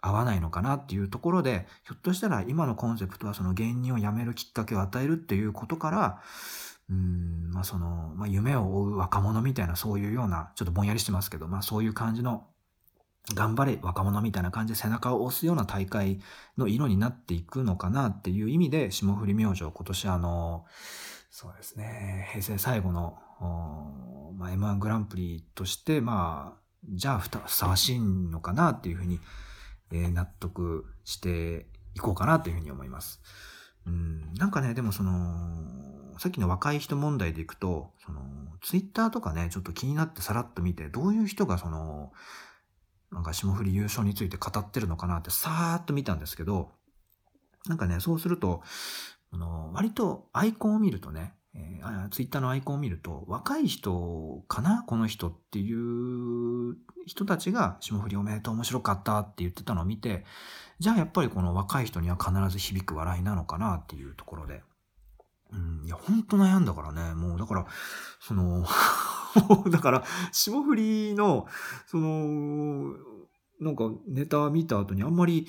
[0.00, 6.22] 合わないのかなっていうところで、ひょっとしたら今のコンセプトはその芸人を辞めるきっかけを与えるっていうことから、
[6.90, 12.46] うん、まあその、まあ夢を追う若者みたいなそういうような、ちょっとぼんやりしてますけど、まあそういう感じの
[13.34, 16.20] 頑張れ若者みたいな感じで背中を押すような大会
[16.56, 20.64] の色になっていくのかなっていう意味で、霜降り明星今年あの、
[21.30, 29.20] そうですね、平成最後の、まあ、M1 グランプリとして、まあ、じゃあふたふさわしいのかなっていうふうに、
[29.92, 33.20] えー、納得していこうかなというふうに思います。
[33.86, 38.22] うん、なんかね、でもその、さっきの若い人問題でいくと、その、
[38.62, 42.12] ツイッターとかね、ちょっと気になってさらっと見て、どういう人がその、
[43.10, 46.72] なんか霜降り優勝について語ってるのかなってさーっと見たんですけど、
[47.66, 48.62] なんかね、そうすると、
[49.32, 60.24] あの割とアイコンを見るとね、えー、ツイッターのアイコンを見ると、若い人かなこの人っていう人たちが霜降りおめでとう面白かったって言ってたのを見て、
[60.78, 64.62] じゃあやっぱりこの若い人には必ず響く笑いなのかなっていうところで。
[65.52, 67.14] うん、いや、ほんと悩んだからね。
[67.14, 67.66] もう、だから、
[68.20, 68.64] その
[69.70, 71.46] だから、霜降りの、
[71.86, 72.94] その、
[73.60, 75.48] なんかネタ見た後にあんまり、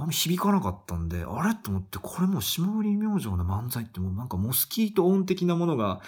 [0.00, 1.54] あんま響かなかったんで、あれ？
[1.54, 6.00] と思って、これもう霜降り明星の漫才ってもうなんかモスキート音的なものが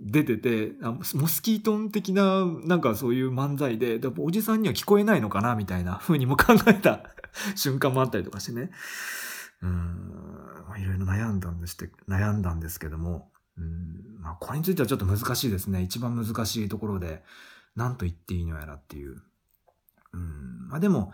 [0.00, 0.72] 出てて、
[1.14, 7.04] モスキート音的ななんかそういう漫才で、でおじさんには聞こえないのかなみたいな風にも考えた
[7.56, 8.70] 瞬間もあったりとかしてね。
[9.60, 10.12] うん、
[10.78, 15.82] いろいろ悩んだんですって、悩んだんですけども、うんまあ、これについてはちょっと難しいですね。
[15.82, 17.24] 一番難しいところで、
[17.74, 19.20] 何と言っていいのやらっていう。
[20.12, 21.12] うんまあ、でも、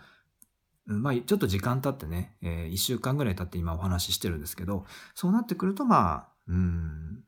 [0.85, 7.23] まあ、ちょっと時間経ってね、えー、1週間ぐらい経って今お話ししてるんですけど、そうなってくると、まあ、うん、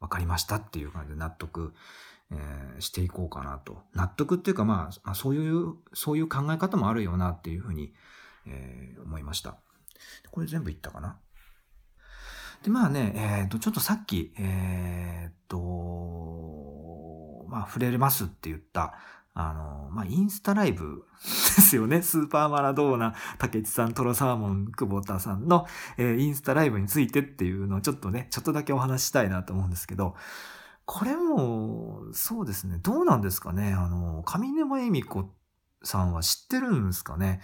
[0.00, 1.74] わかりましたっていう感じで納得、
[2.30, 3.82] えー、していこうかなと。
[3.94, 7.92] 納得っていうか、まあ、そういう、そういう考え方もあるよなっていうふうに、
[8.46, 9.58] えー、思いました。
[10.30, 11.18] これ全部言ったかな？
[12.62, 15.56] で、まあね、えっ、と、ちょっとさっき、えっ、と、
[17.48, 18.94] まあ、触れますって言った、
[19.38, 21.28] あの、まあ、インスタライブ で
[21.60, 22.00] すよね。
[22.00, 25.66] スーパーマラドーナ、竹内さん、トロサーモン、久保田さんの、
[25.98, 30.14] えー、インスタライブについてっていうのをちょっとね、ちょっとだけお話したいなと思うんですけど、
[30.86, 33.74] これも、そうですね、どうなんですかね？
[33.74, 35.30] あの、上沼恵美子
[35.82, 37.42] さんは知ってるんですかね？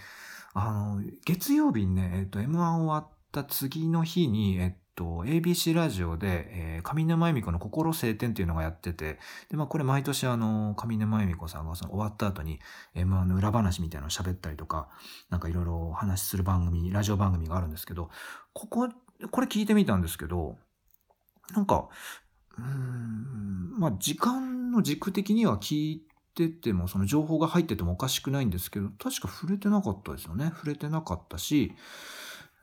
[0.55, 12.59] あの、月曜日にね、えっと、M1 終わった次の日に、えっと、ABC ラジオで、えー、上沼恵美子の心晴天っていうのがやってて、で、まあこれ毎年あの、上沼恵美子さんがその終わった後に
[12.95, 14.89] M1 の裏話みたいなのを喋ったりとか、
[15.29, 18.09] なんかいろいろお話しする番組、ラジオ番組があるんですけど、
[18.53, 18.89] ここ、
[19.31, 20.57] これ聞いてみたんですけど、
[21.55, 21.89] なんか、
[22.57, 26.03] うん、まあ時間の軸的には聞い
[26.35, 30.51] てても、その情報が入っててもおかしくないんですけど、確か触れてなかったですよね。
[30.53, 31.73] 触れてなかったし、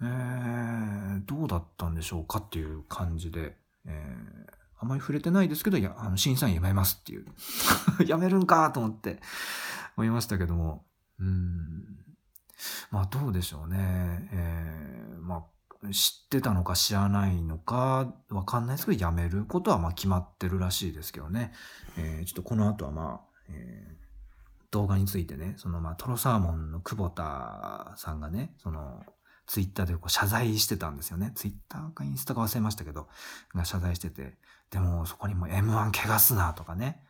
[0.02, 7.26] え、どうだったんでしょうかっていう感じで、えー、あまり触れてないですけど、いや、あの、審査員辞めますっていう。
[8.04, 9.20] 辞めるんかと思って
[9.96, 10.84] 思いましたけども、
[11.18, 12.00] うん。
[12.90, 14.28] まあ、どうでしょうね。
[14.32, 21.52] えー、まあ、知ってたのか知らないのかわかんないですけど、辞めることはまあ決まってるらしいですけどね。
[21.96, 29.04] えー、ちょっとこの後はまあ、えー、動画についてね、そのまあ、トロサーモンの久保田さんがね、その、
[29.50, 31.32] ツイッターでこう謝罪してたんですよね。
[31.34, 33.08] ツイッターかインスタか忘れましたけど、
[33.52, 34.38] が謝罪してて。
[34.70, 37.02] でもそこにも M1 怪我すなとかね。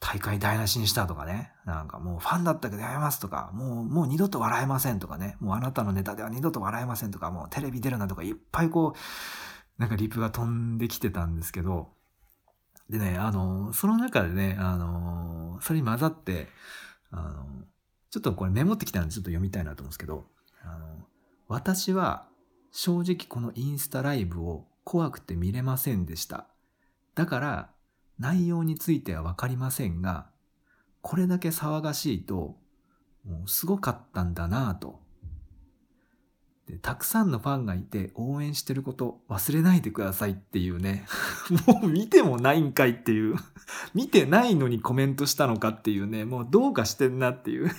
[0.00, 1.52] 大会台無しにしたとかね。
[1.64, 5.36] なんかもうファンだったけどやめますとか、もう、もう二度と笑えませんとかね。
[5.38, 11.90] もうあなたのネタでは二度と笑えませんとか、もうテレビ出るなとかいっぱいこう、なんかリプが飛んできてたんですけど、
[12.90, 16.48] でね、あの、その中でね、あの、それに混ざって、
[17.12, 17.46] あの、
[18.10, 20.26] ちょっとこれメモってきたんでちょっと読みたいなと思うんですけど、
[20.64, 21.06] あの、
[21.48, 22.26] 私は
[22.72, 26.46] 正直このインスタライブを怖くて見れませんでした。
[27.14, 27.70] だから
[28.18, 30.26] 内容についてはわかりませんが、
[31.02, 32.56] これだけ騒がしいと、
[33.24, 35.00] もうすごかったんだなぁと。
[36.66, 41.06] でたくさんのファンがいて応援してること忘れないでくださいっていうね。
[41.66, 43.36] もう見てもないんかいっていう。
[43.94, 46.24] 見てないのにコメントしたのかっていうね。
[46.24, 47.70] もうどうかしてんなっていう。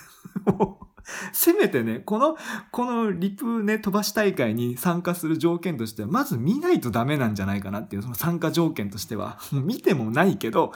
[1.32, 2.38] せめてね、この、
[2.72, 10.74] このリプね、飛ばし大会に参加する条件としては、まず見ないとダメなんじゃないかなっていう、その参加条件としては、 見てもないけど、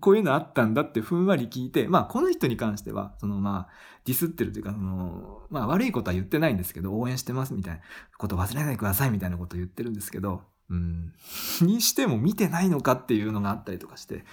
[0.00, 7.80] こういうのあったんだってふんわり聞いて、まあ、この人に関しては、そのまあ、ディスってるというか、その、まあ、悪いことは言ってないんですけど、応援してますみたいな。
[8.22, 11.12] こと忘れないでくださいみたいなことを言ってるんですけど、うん、
[11.60, 14.24] にしても見てないのかっていうのがあったりとかして、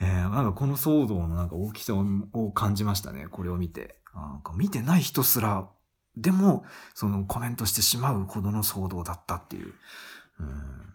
[0.00, 3.98] えー、なんかこの騒動のなんか大きさを感じましたね、これを見て。
[4.16, 5.68] なんか見てない人すら、
[6.16, 9.74] でも、そのコメントしてしまうほどの騒動だったっていう。
[10.40, 10.86] うん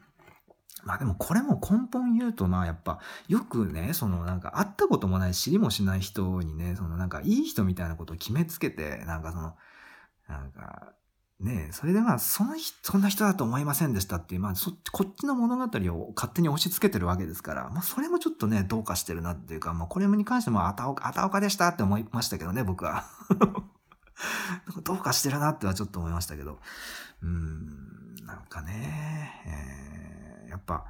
[0.84, 9.56] まあでもこれも根本言うとなやっぱよくね、そのなんか会ったこともない知りもしない人にね、そのなんかいい人みたいなことを決めつけて、なんかその、
[10.28, 10.94] なんか
[11.42, 23.06] ねそれでまあその人、そんな人だと思いませんでしたっていう、まあそこっちの物語を勝手に押し付けてるわけですから、まあそれもちょっとね、どうかしてるなっていうか、まあこれに関してもあたおか、あたおかでしたって思いましたけどね、僕は。
[24.84, 26.60] どうかしてるなってはちょっと思いましたけど。
[27.24, 29.44] うん、なんかね、
[30.46, 30.86] えー、やっぱ、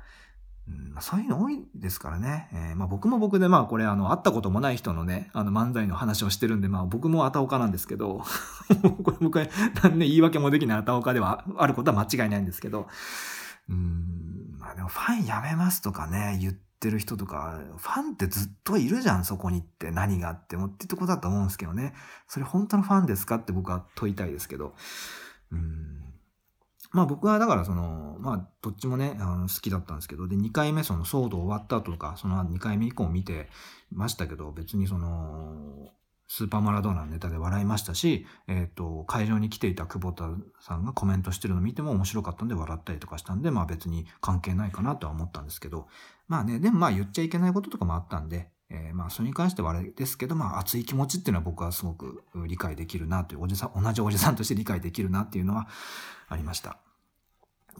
[0.96, 2.50] うん、そういうの多いですからね。
[2.54, 8.24] えー、まあ僕も僕でまあこれあの会ったこともない人のね、あの漫才の話をしてるんでまあ僕もあたおかなんですけど、
[9.04, 9.46] これ僕は
[9.84, 12.88] 何ね言い訳もできないあたおかではあることは間違いないんですけど、
[13.70, 21.94] うん、まあでもファンやめますとかね、言ってる人とか、ファンってずっといるじゃん、そこにって何があってもってとこだと思うんですけどね。
[22.28, 24.76] それ本当のファンですかって僕は問いたいですけど、
[25.52, 26.01] うん
[26.92, 33.50] まあ僕はだからその、まあどっちもね、あの好きだったんですけど、で、2回目その騒動終わった後とか、その2回目以降見て
[33.92, 35.90] ましたけど、別にその、
[36.34, 40.30] スーパーマラドーナのネタで笑いましたし、えっ、ー、と、会場に来ていた久保田
[40.62, 45.88] さんがコメントしてるの見ても面白かったんで笑ったりとかしたんで、まあ別に関係ないかなとは思ったんですけど、
[46.30, 55.68] まあね、でもまあ言っちゃいけないこととかもあったんで、えー、まあそれに関してはあれですけど、まあ熱い気持ちっていうのは僕はすごく理解できるなという、おじさん、同じおじさんとして理解できるなっていうのは
[56.30, 56.78] ありました。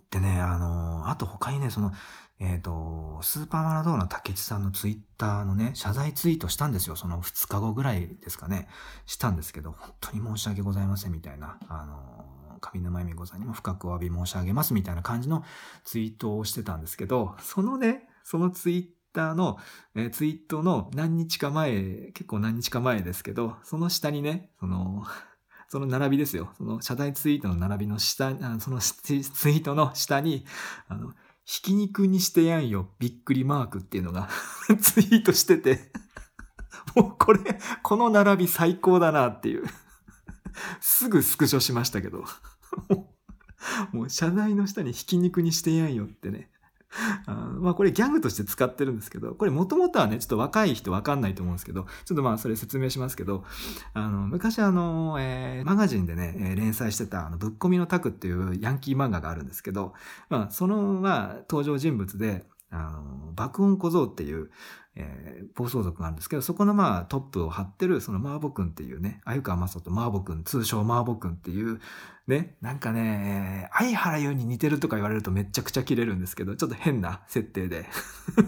[0.10, 1.92] でね、あのー、あと他にね、その、
[2.40, 6.96] えっ、ー、と、スーパーマラドーナ竹内さんのツイッターのね、謝罪ツイートしたんですよ。
[6.96, 8.68] その2日後ぐらいですかね。
[9.06, 15.46] したんですけど、本当に申し訳ございませんみたいな、あのー、上沼恵美子さんにも深くお詫び申し上げますみたいな感じの
[15.84, 19.58] ツイートをしてたんですけど、そのね、そのツイッターの、
[19.96, 25.06] えー、ツイートの何日か前、結構何日か前ですけど、その下にね、その、
[25.70, 26.52] その並びですよ。
[26.58, 30.46] その謝罪ツイートの並びの下、あそのツイートの下に、
[30.88, 31.14] あの、
[31.46, 34.30] ひき肉にしてやんよ、びっくりマークっていうのが
[34.82, 35.92] ツイートしてて
[36.96, 37.40] もうこれ、
[37.84, 39.64] この並び最高だなっていう。
[40.82, 42.26] すぐスクショしましたけど。
[43.92, 46.50] もう謝罪の下にひき肉にしてやんよってね。
[47.26, 53.44] あまあこれギャグとして使ってるんですけど、これもともとはね、ちょっと若い人わかんないと思うんですけど、ちょっとまあそれ説明しますけど、
[53.94, 59.94] あの、昔あの、えー、マガジンでね、連載してた、あの、ぶっ込みのタクっていうヤンキー漫画があるんですけど、
[60.30, 64.50] まあその、まあ登場人物で、あの、爆音小僧っていう、
[64.96, 71.80] えー、暴走族があるんですけど、そこのまあトップを張ってる、そのマーボくんっていうね、鮎川正人マーボくん、通称マーボくんっていう、
[72.28, 77.88] ね、なんかね、相原優に似てるとか言われるとめちゃくちゃ切れるんですけど、ちょっと変な設定で。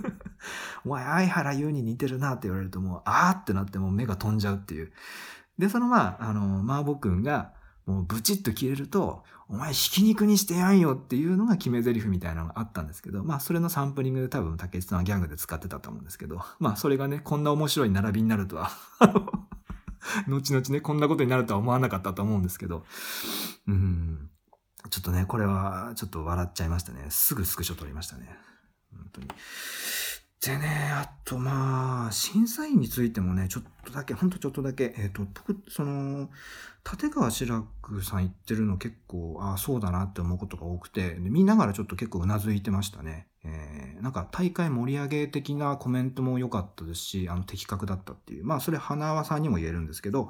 [0.86, 4.92] お前相原優に似てるなって言われるともう、あーってなってもう目が飛んじゃうっていう。
[5.58, 7.54] で、そのまあ、あの、マーボくんが、
[7.86, 18.72] もうブチッと切れると、お前ひき肉にしてやんよっていうのが決め台詞みたいなのがあったんですけど、まあそれのサンプリングで多分竹内さんはギャングで使ってたと思うんですけど、 まあそれがね、こんな面白い並びになるとは
[20.28, 22.86] 後々ね、こんなことになるとは思わなかったと思うんですけど、
[23.68, 24.30] うん、
[24.90, 27.06] ちょっとね、これはちょっと笑っちゃいましたね。
[27.10, 28.38] すぐスクショ撮りましたね。
[28.92, 29.28] 本当に。
[30.46, 36.30] でね、あとまあ、審査員についてもね、ちょっとだけ、ほんとちょっとだけ、えっ、ー、と、僕、その、
[36.86, 43.28] 立川志らくさん言ってるの結構、ああ、そうだなって思うことが多くて、見ながらちょっと結構うなずいてましたね。
[43.46, 48.46] えー、なんか大会盛り上げ的なコメントも良かったですし、あの、的確だったっていう。
[48.46, 50.26] まあ、それ花輪さんにも言えるんですけど、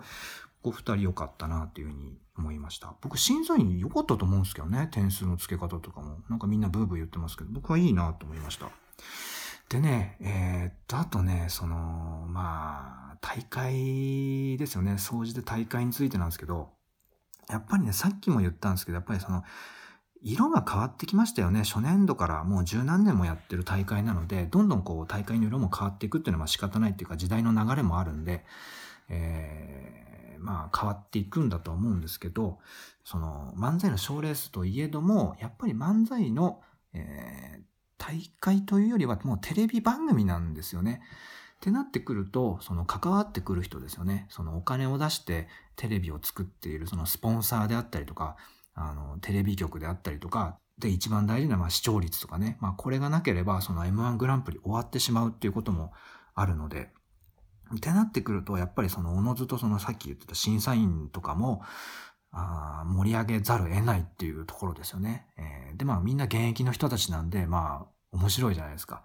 [0.61, 2.93] ここ二人良かったなっていうふうに思いました。
[3.01, 4.89] 僕、審査員良かったと思うんですけどね。
[4.91, 6.19] 点数の付け方とかも。
[6.29, 8.69] なんかみんなブーブー言ってますけど、僕はいいなと思いました。
[9.69, 14.93] でね、えー、っと、あとね、その、まあ、大会ですよね。
[14.93, 16.69] 掃除で大会についてなんですけど、
[17.49, 19.43] やっぱりね、さっきも言ったんですけど、やっぱりその、
[20.21, 21.63] 色が変わってきましたよね。
[21.63, 28.45] 初年度からもう十何年もやってる大会なので、どんどんこう大会の色も変わっていくっていうのは仕方ないっていうか時代の流れもあるんで、
[29.09, 30.03] えー
[30.43, 32.59] まあ変わっていくんだと思うんですけど、
[33.03, 36.61] その漫才の賞レースといえども、やっぱり漫才の、
[36.93, 37.61] えー、
[38.05, 41.01] 大会というよりはもうテレビ番組なんですよね。
[41.55, 44.27] ってなってくると、その関わってくる人ですよね。
[44.29, 45.47] そのお金を出して
[45.77, 48.35] テレビを作っているそのスポンサーであったりとか、
[48.75, 52.57] あの、テレビ局であったりとか、で、一番大事なまあ視聴率とかね。
[52.59, 55.93] まあこれがなければ、その M1 グランプリ終わってしまうっていうことも
[56.35, 56.89] あるので、
[57.73, 61.61] ってなってくると、やっぱりそのおのずとそのさっき言ってた審査員とかも、
[62.33, 65.27] あ盛り上げざるを得ないっていうところですよね。
[65.37, 69.03] えー、で、まあみんな現役の人たちなんで、まあ面白いじゃないですか。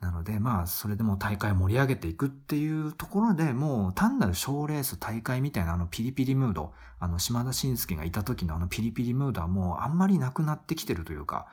[0.00, 11.46] なので、まあ、それでも大会盛り上げていくっていうところでもう単なる賞レース大会みたいなあのピリピリムード、あの島田紳介がいた時のあのピリピリムードはもうあんまりなくなってきてるというか、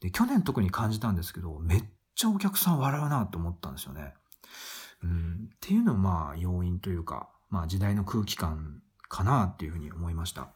[0.00, 1.84] で、去年特に感じたんですけど、めっ
[2.16, 4.14] ちゃお客さん笑うなと思ったんですよね。
[5.02, 10.48] うん、っていうのもまあ要因というか、まあ時代の空気感かなっていうふうに思いました。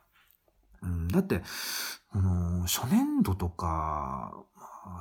[0.82, 1.42] うん、だって、
[2.10, 4.32] あの、初年度とか、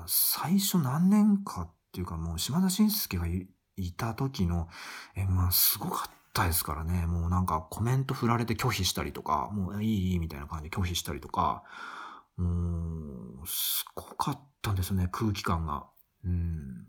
[0.07, 3.47] 最初何年かっていうかもう島田紳介がい
[3.93, 4.67] た時の
[5.15, 7.05] M1 すごかったですからね。
[7.05, 11.63] もうなんかコメント振られて拒否したりとか、もういいいいみたいな感じで拒否したりとか、
[12.37, 15.87] もう、すごかったんですよね、空気感が。
[16.23, 16.87] うん。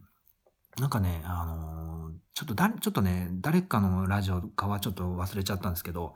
[0.78, 6.14] なんかね、あのー、ちょっと誰、ちょっとね、誰かのラジオかはちょっと忘れちゃったんですけど、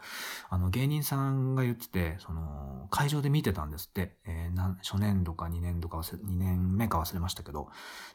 [0.48, 7.68] あの、芸人さんが言ってて、その、会場で見てたんですって、えー、な初年度か2年度か忘れ、2年目か忘れましたけど、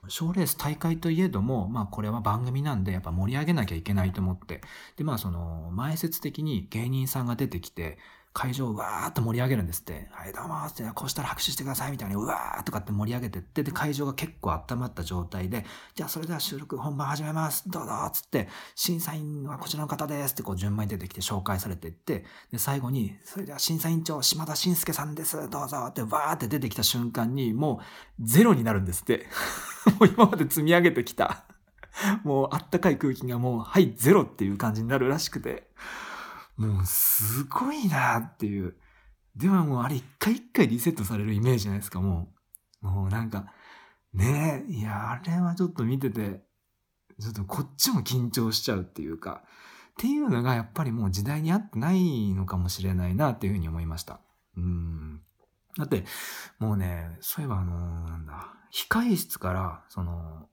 [0.08, 4.62] 賞レース大会といえども、まあこれは番組なんで、やっぱ盛り上げなきゃいけないと思って、
[4.96, 8.00] で、まあその、前説的に芸人さんが出てきて、
[8.32, 10.08] 会場をわーっと盛り上げるんですって。
[10.12, 15.66] はい、どうもって、こうしたら拍手してくださいみたいに、うわーとかって盛り上げてって、で、会場が結構温まった状態で、
[15.96, 17.68] じゃあそれでは収録本番始めます。
[17.70, 25.50] どうぞっつって、審査員はこちらの方ですってこう順番に出てきて紹介されていって、で、最後に、それでは審査員長、島田紳介さんです。
[25.50, 27.82] どうぞってわーって出てきた瞬間に、も
[28.20, 29.28] うゼロになるんですって。
[30.00, 31.46] もう今まで積み上げてきた。
[32.24, 35.68] もうあったかい空気がもう、はい、ゼロっていう感じになるらしくて。
[36.60, 38.76] もうすごいなっていう。
[39.36, 42.34] ではもうあれ一回一回リセットされるイメージじゃないですか、も
[42.84, 42.86] う。
[42.86, 43.46] もうなんか、
[44.14, 46.42] ねえ、いや、あれはちょっと見てて、
[47.20, 49.44] ちょっとこっちも緊張しちゃうっていうか、
[49.92, 54.20] っていうのがやっぱりもう時代に合ってないのかもしれないなっていうふうに思いました。
[54.58, 55.22] うん。
[55.78, 56.04] だって、
[56.58, 60.50] もうね、そういえばあのー、なんだ、控室から、その、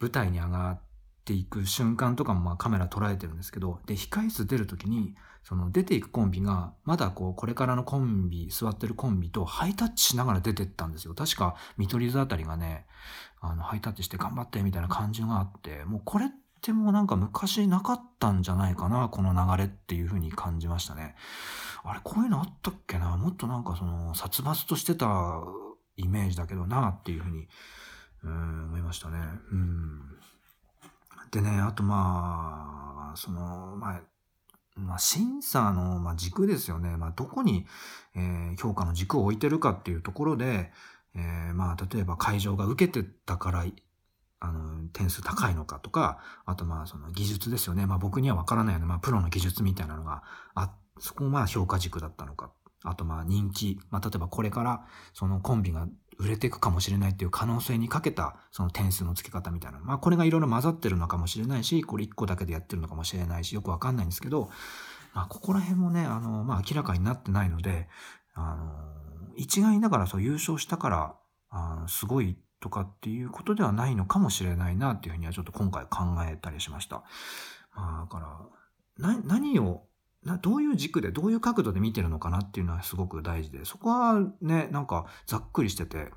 [0.00, 0.80] 舞台に上がっ
[1.26, 11.14] ていく瞬間とかもまあカメラ捉えてるんですけど、で、控室出るときに、その出ていくコンビが、まだこう、これからのコンビ、座ってるコンビとハイタッチしながら出てったんですよ。
[11.14, 12.86] 確か、見取り図あたりがね、
[13.40, 16.28] あの、ハイタッチして頑張ってみたいな感じがあって、もうこれっ
[16.62, 21.14] てもうなんか昔なかったんじゃないかな、この流れっていう風に感じましたね。
[21.84, 23.16] あれ、こういうのあったっけな？
[23.16, 25.42] もっとなんかその、殺伐としてた
[25.96, 27.46] イメージだけどな、っていう風に、
[28.24, 29.18] うん、思いましたね。
[29.52, 30.00] うん。
[31.30, 34.02] でね、あとまあ、その、まあ、
[34.76, 36.96] まあ、審査の、まあ、軸ですよね。
[36.96, 37.66] まあ、どこに、
[38.14, 40.70] えー、評価の軸を置いてるかっていうところで、
[41.14, 43.64] えー、まあ、例えば会場が受けてたから、
[44.38, 47.86] あの、点数高いのかとか、あとまあ、その技術ですよね。
[47.86, 48.86] まあ、僕にはわからないよね。
[48.86, 50.22] まあ、プロの技術みたいなのが
[50.54, 52.52] あ、そこまあ評価軸だったのか。
[52.84, 53.80] あとまあ、人気。
[53.90, 55.88] まあ、例えばこれから、そのコンビが
[56.18, 59.78] 売れていくかもしれないっていう可能性にかけたその点数の付け方みたいな。
[59.80, 64.50] まあこれがいろいろ混ざってるのかもしれないし、これ1個だけでやってるのかもしれないし、よくわかんないんですけど、
[65.14, 67.88] まあここら辺もね、あの、まあ明らかになってないので、
[68.34, 71.16] あの、一概にだからそう優勝したから、
[71.50, 77.04] あすごいとかっていうことではないのかもしれないなっていうふうにはちょっと今回考えたりしました。
[77.74, 78.18] まあだか
[78.98, 79.82] ら、な、何を
[80.26, 86.10] などういう軸でどういう角度で見てるのかなっていうのはすごく大事で、そこはね、なんかざっくりしてて、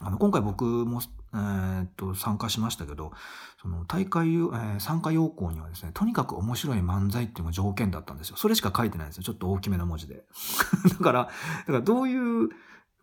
[0.00, 1.02] あの、今回僕も、
[1.34, 3.12] えー、っと、参加しましたけど、
[3.60, 8.36] その大会、えー、参加要項にはですね、とにかく面白い漫才っていうのが条件だったんですよ。
[8.36, 9.22] それしか書いてないんですよ。
[9.22, 10.24] ちょっと大きめの文字で。
[10.88, 11.28] だから、だ
[11.66, 12.48] からどういう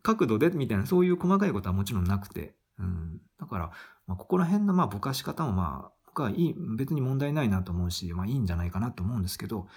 [0.02, 3.20] 角度でみたいな、そういう細かいことはもちろんなくて、うん。
[3.38, 3.70] だから、
[4.08, 9.68] まあ、ここら辺のまあぼかし方もまあ、僕はいい、別に問題ないなと思うし、まあいいんじゃないかなと思うんですけど、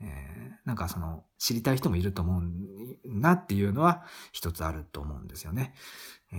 [0.00, 2.42] えー、なんかその知りたい人もいると思う
[3.04, 5.74] なっていうのは一つあると思うんですよね。
[6.32, 6.38] えー、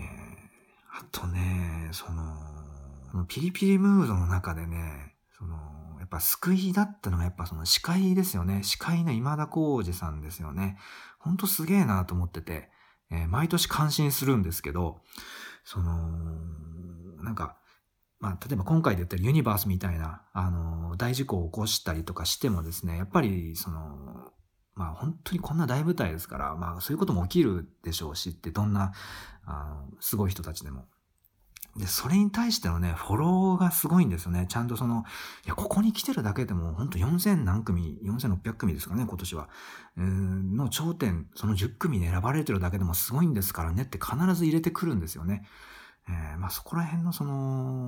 [0.99, 5.55] あとね、その、ピリピリムードの中でね、その、
[5.99, 8.64] やっぱ救いだったのがやっぱその司会ですよね。
[8.64, 10.78] 司会の今田耕司さんですよね。
[11.20, 12.70] ほんとすげえなと思ってて、
[13.10, 15.01] えー、毎年感心するんですけど、
[15.64, 15.95] その、
[17.24, 17.58] なんか、
[18.20, 24.32] まあ、例えば今回で言ったらユニバースみたいな、あの、大事故を起こしたりとかしてもですね、やっぱり、その、
[24.74, 28.93] まあ本当にこんな大舞台ですから、まあそういうことも起きるでしょうしって、どんな、
[29.45, 30.86] あの、すごい人たちでも。
[31.78, 34.47] で、それに対してのね、フォローがすごいんですよね。
[34.49, 35.05] ちゃんとその、
[35.45, 39.49] いや、ここに来てるだけでも、ほんと4000何組、4600組ですかね、今年は。
[39.95, 45.45] うんの頂点、その10組に選ばれてるだけでもすごいんですからねって必ず入れてくるんですよね。
[46.10, 47.34] えー、まあそこら辺のその、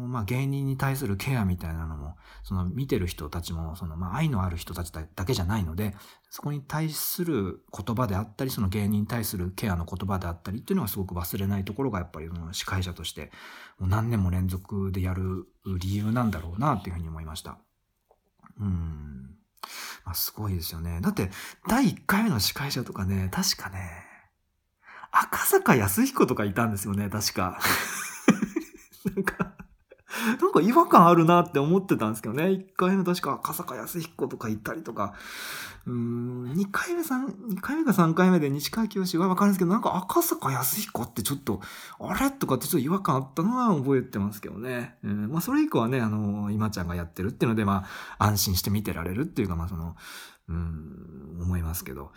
[0.07, 5.95] まあ芸人に対するケアみたいなのも、その見てる人たちも、そのまあ愛のある人たちだけじゃないので、
[6.29, 13.31] そこに対する言葉であったり、その芸人に対するケアの言葉であったりっていうのはすごく忘れないところがやっぱり司会者として
[13.77, 15.47] もう何年も連続でやる
[15.79, 17.57] 理由なんだろうなっていうふうに思いました。
[18.59, 19.35] うん。
[20.03, 20.99] まあすごいですよね。
[21.01, 21.31] だって
[21.69, 24.09] 第1回目の司会者とかね、確かね、
[25.11, 27.59] 赤坂康彦とかいたんですよね、確か。
[29.05, 29.53] なんか、
[30.41, 32.45] なんか違和感あるなって思ってたんですけどね。
[32.45, 35.13] 1回目確か赤坂康彦とか行ったりとか、
[35.85, 41.61] うん、2回目3、2回目か3回目で西川清はわかるんですけど、なんか赤坂康彦ってちょっと、
[41.99, 42.31] あれ？
[42.31, 44.95] とかってちょっと違和感あったのは覚えてますけどね。
[45.03, 47.85] うん、まあそれ以降はね、あの、今ちゃんがやってるっていうので、ま
[48.17, 49.95] あ安心して見てられるっていうか、まあその、
[50.49, 52.11] うん、思いますけど。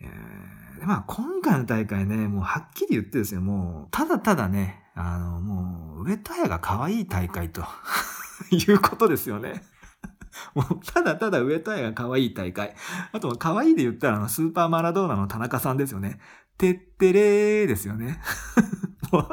[0.00, 7.64] えー、まあ今回の大会ね、もうはっきり言ってですよ、もう、ただただね、あの、もう、上戸彩が可愛い大会と
[8.50, 9.62] いうことですよね。
[10.54, 12.74] もう、ただただ上戸彩が可愛い大会。
[13.12, 16.18] あと、可愛いで言ったら、あの、スーパーマラドーナの田中さんですよね。
[16.58, 18.20] てってれーですよね。
[19.12, 19.28] もう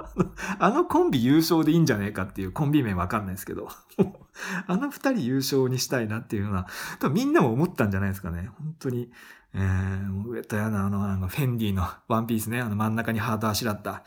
[0.60, 3.70] あの、コンビ優勝でいいんじゃねえかっていうコンビ名わかんないですけど。
[4.68, 6.68] あの二人優勝にしたいなっていうような、
[7.00, 8.50] 多分みんなも思ったんじゃないですかね。
[8.58, 9.12] 本当に。
[9.56, 12.96] えー、上戸彩のあの、あの、フェンディのワンピースね、あの真ん。
[12.96, 14.04] 中にハートあしらった。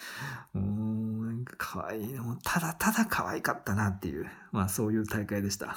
[0.54, 1.44] う、なん。
[1.44, 2.14] か可愛い。
[2.14, 5.76] もうただただ可愛かったなっていう、まあそういう大会でした。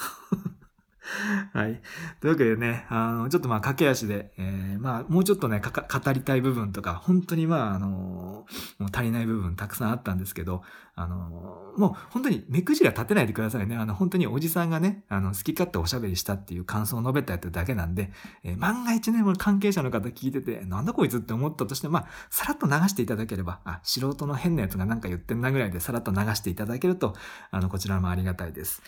[1.54, 1.82] はい。
[2.20, 8.46] というわけでね、あの、ちょっとまあ駆け足で、えー、まあもうちょっとね、かか語りたい部分とか、本当にまあ、あの、も
[8.82, 10.62] う足りない部分たくさんあったんですけど、
[10.96, 13.78] あの、もう本当に目くじら立てないでくださいね。
[13.78, 18.12] あの、本当におじさんがね、あの、好き勝手おしゃべりしたっていう感想を述べたやつだけなんで、
[18.44, 27.16] えー、万が一ね、もう関係者の方聞いてて、なんだこいつって思ったとして、まあ、さらっと流していただければ、あ、素人の変なやつがなんか言ってんなぐらいでさらっと流していただけると、
[27.52, 28.82] あの、こちらもありがたいです。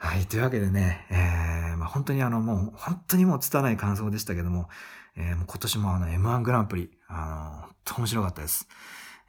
[0.00, 0.26] はい。
[0.26, 4.68] というわけでね、えー、まあ、本当にあの、もう、本当にもう拙い感想でしたけども、
[5.16, 8.68] えー、もう今年もあの、M1 グランプリ、あの、本当面白かったです。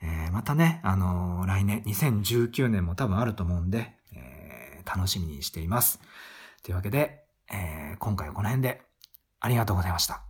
[0.04, 6.00] えー、またね、あの来年、2019年も多分あると思うんで、えー、楽しみにしています。
[6.64, 8.82] というわけで、えー、今回はこの辺で、
[9.40, 10.29] ありがとうございました。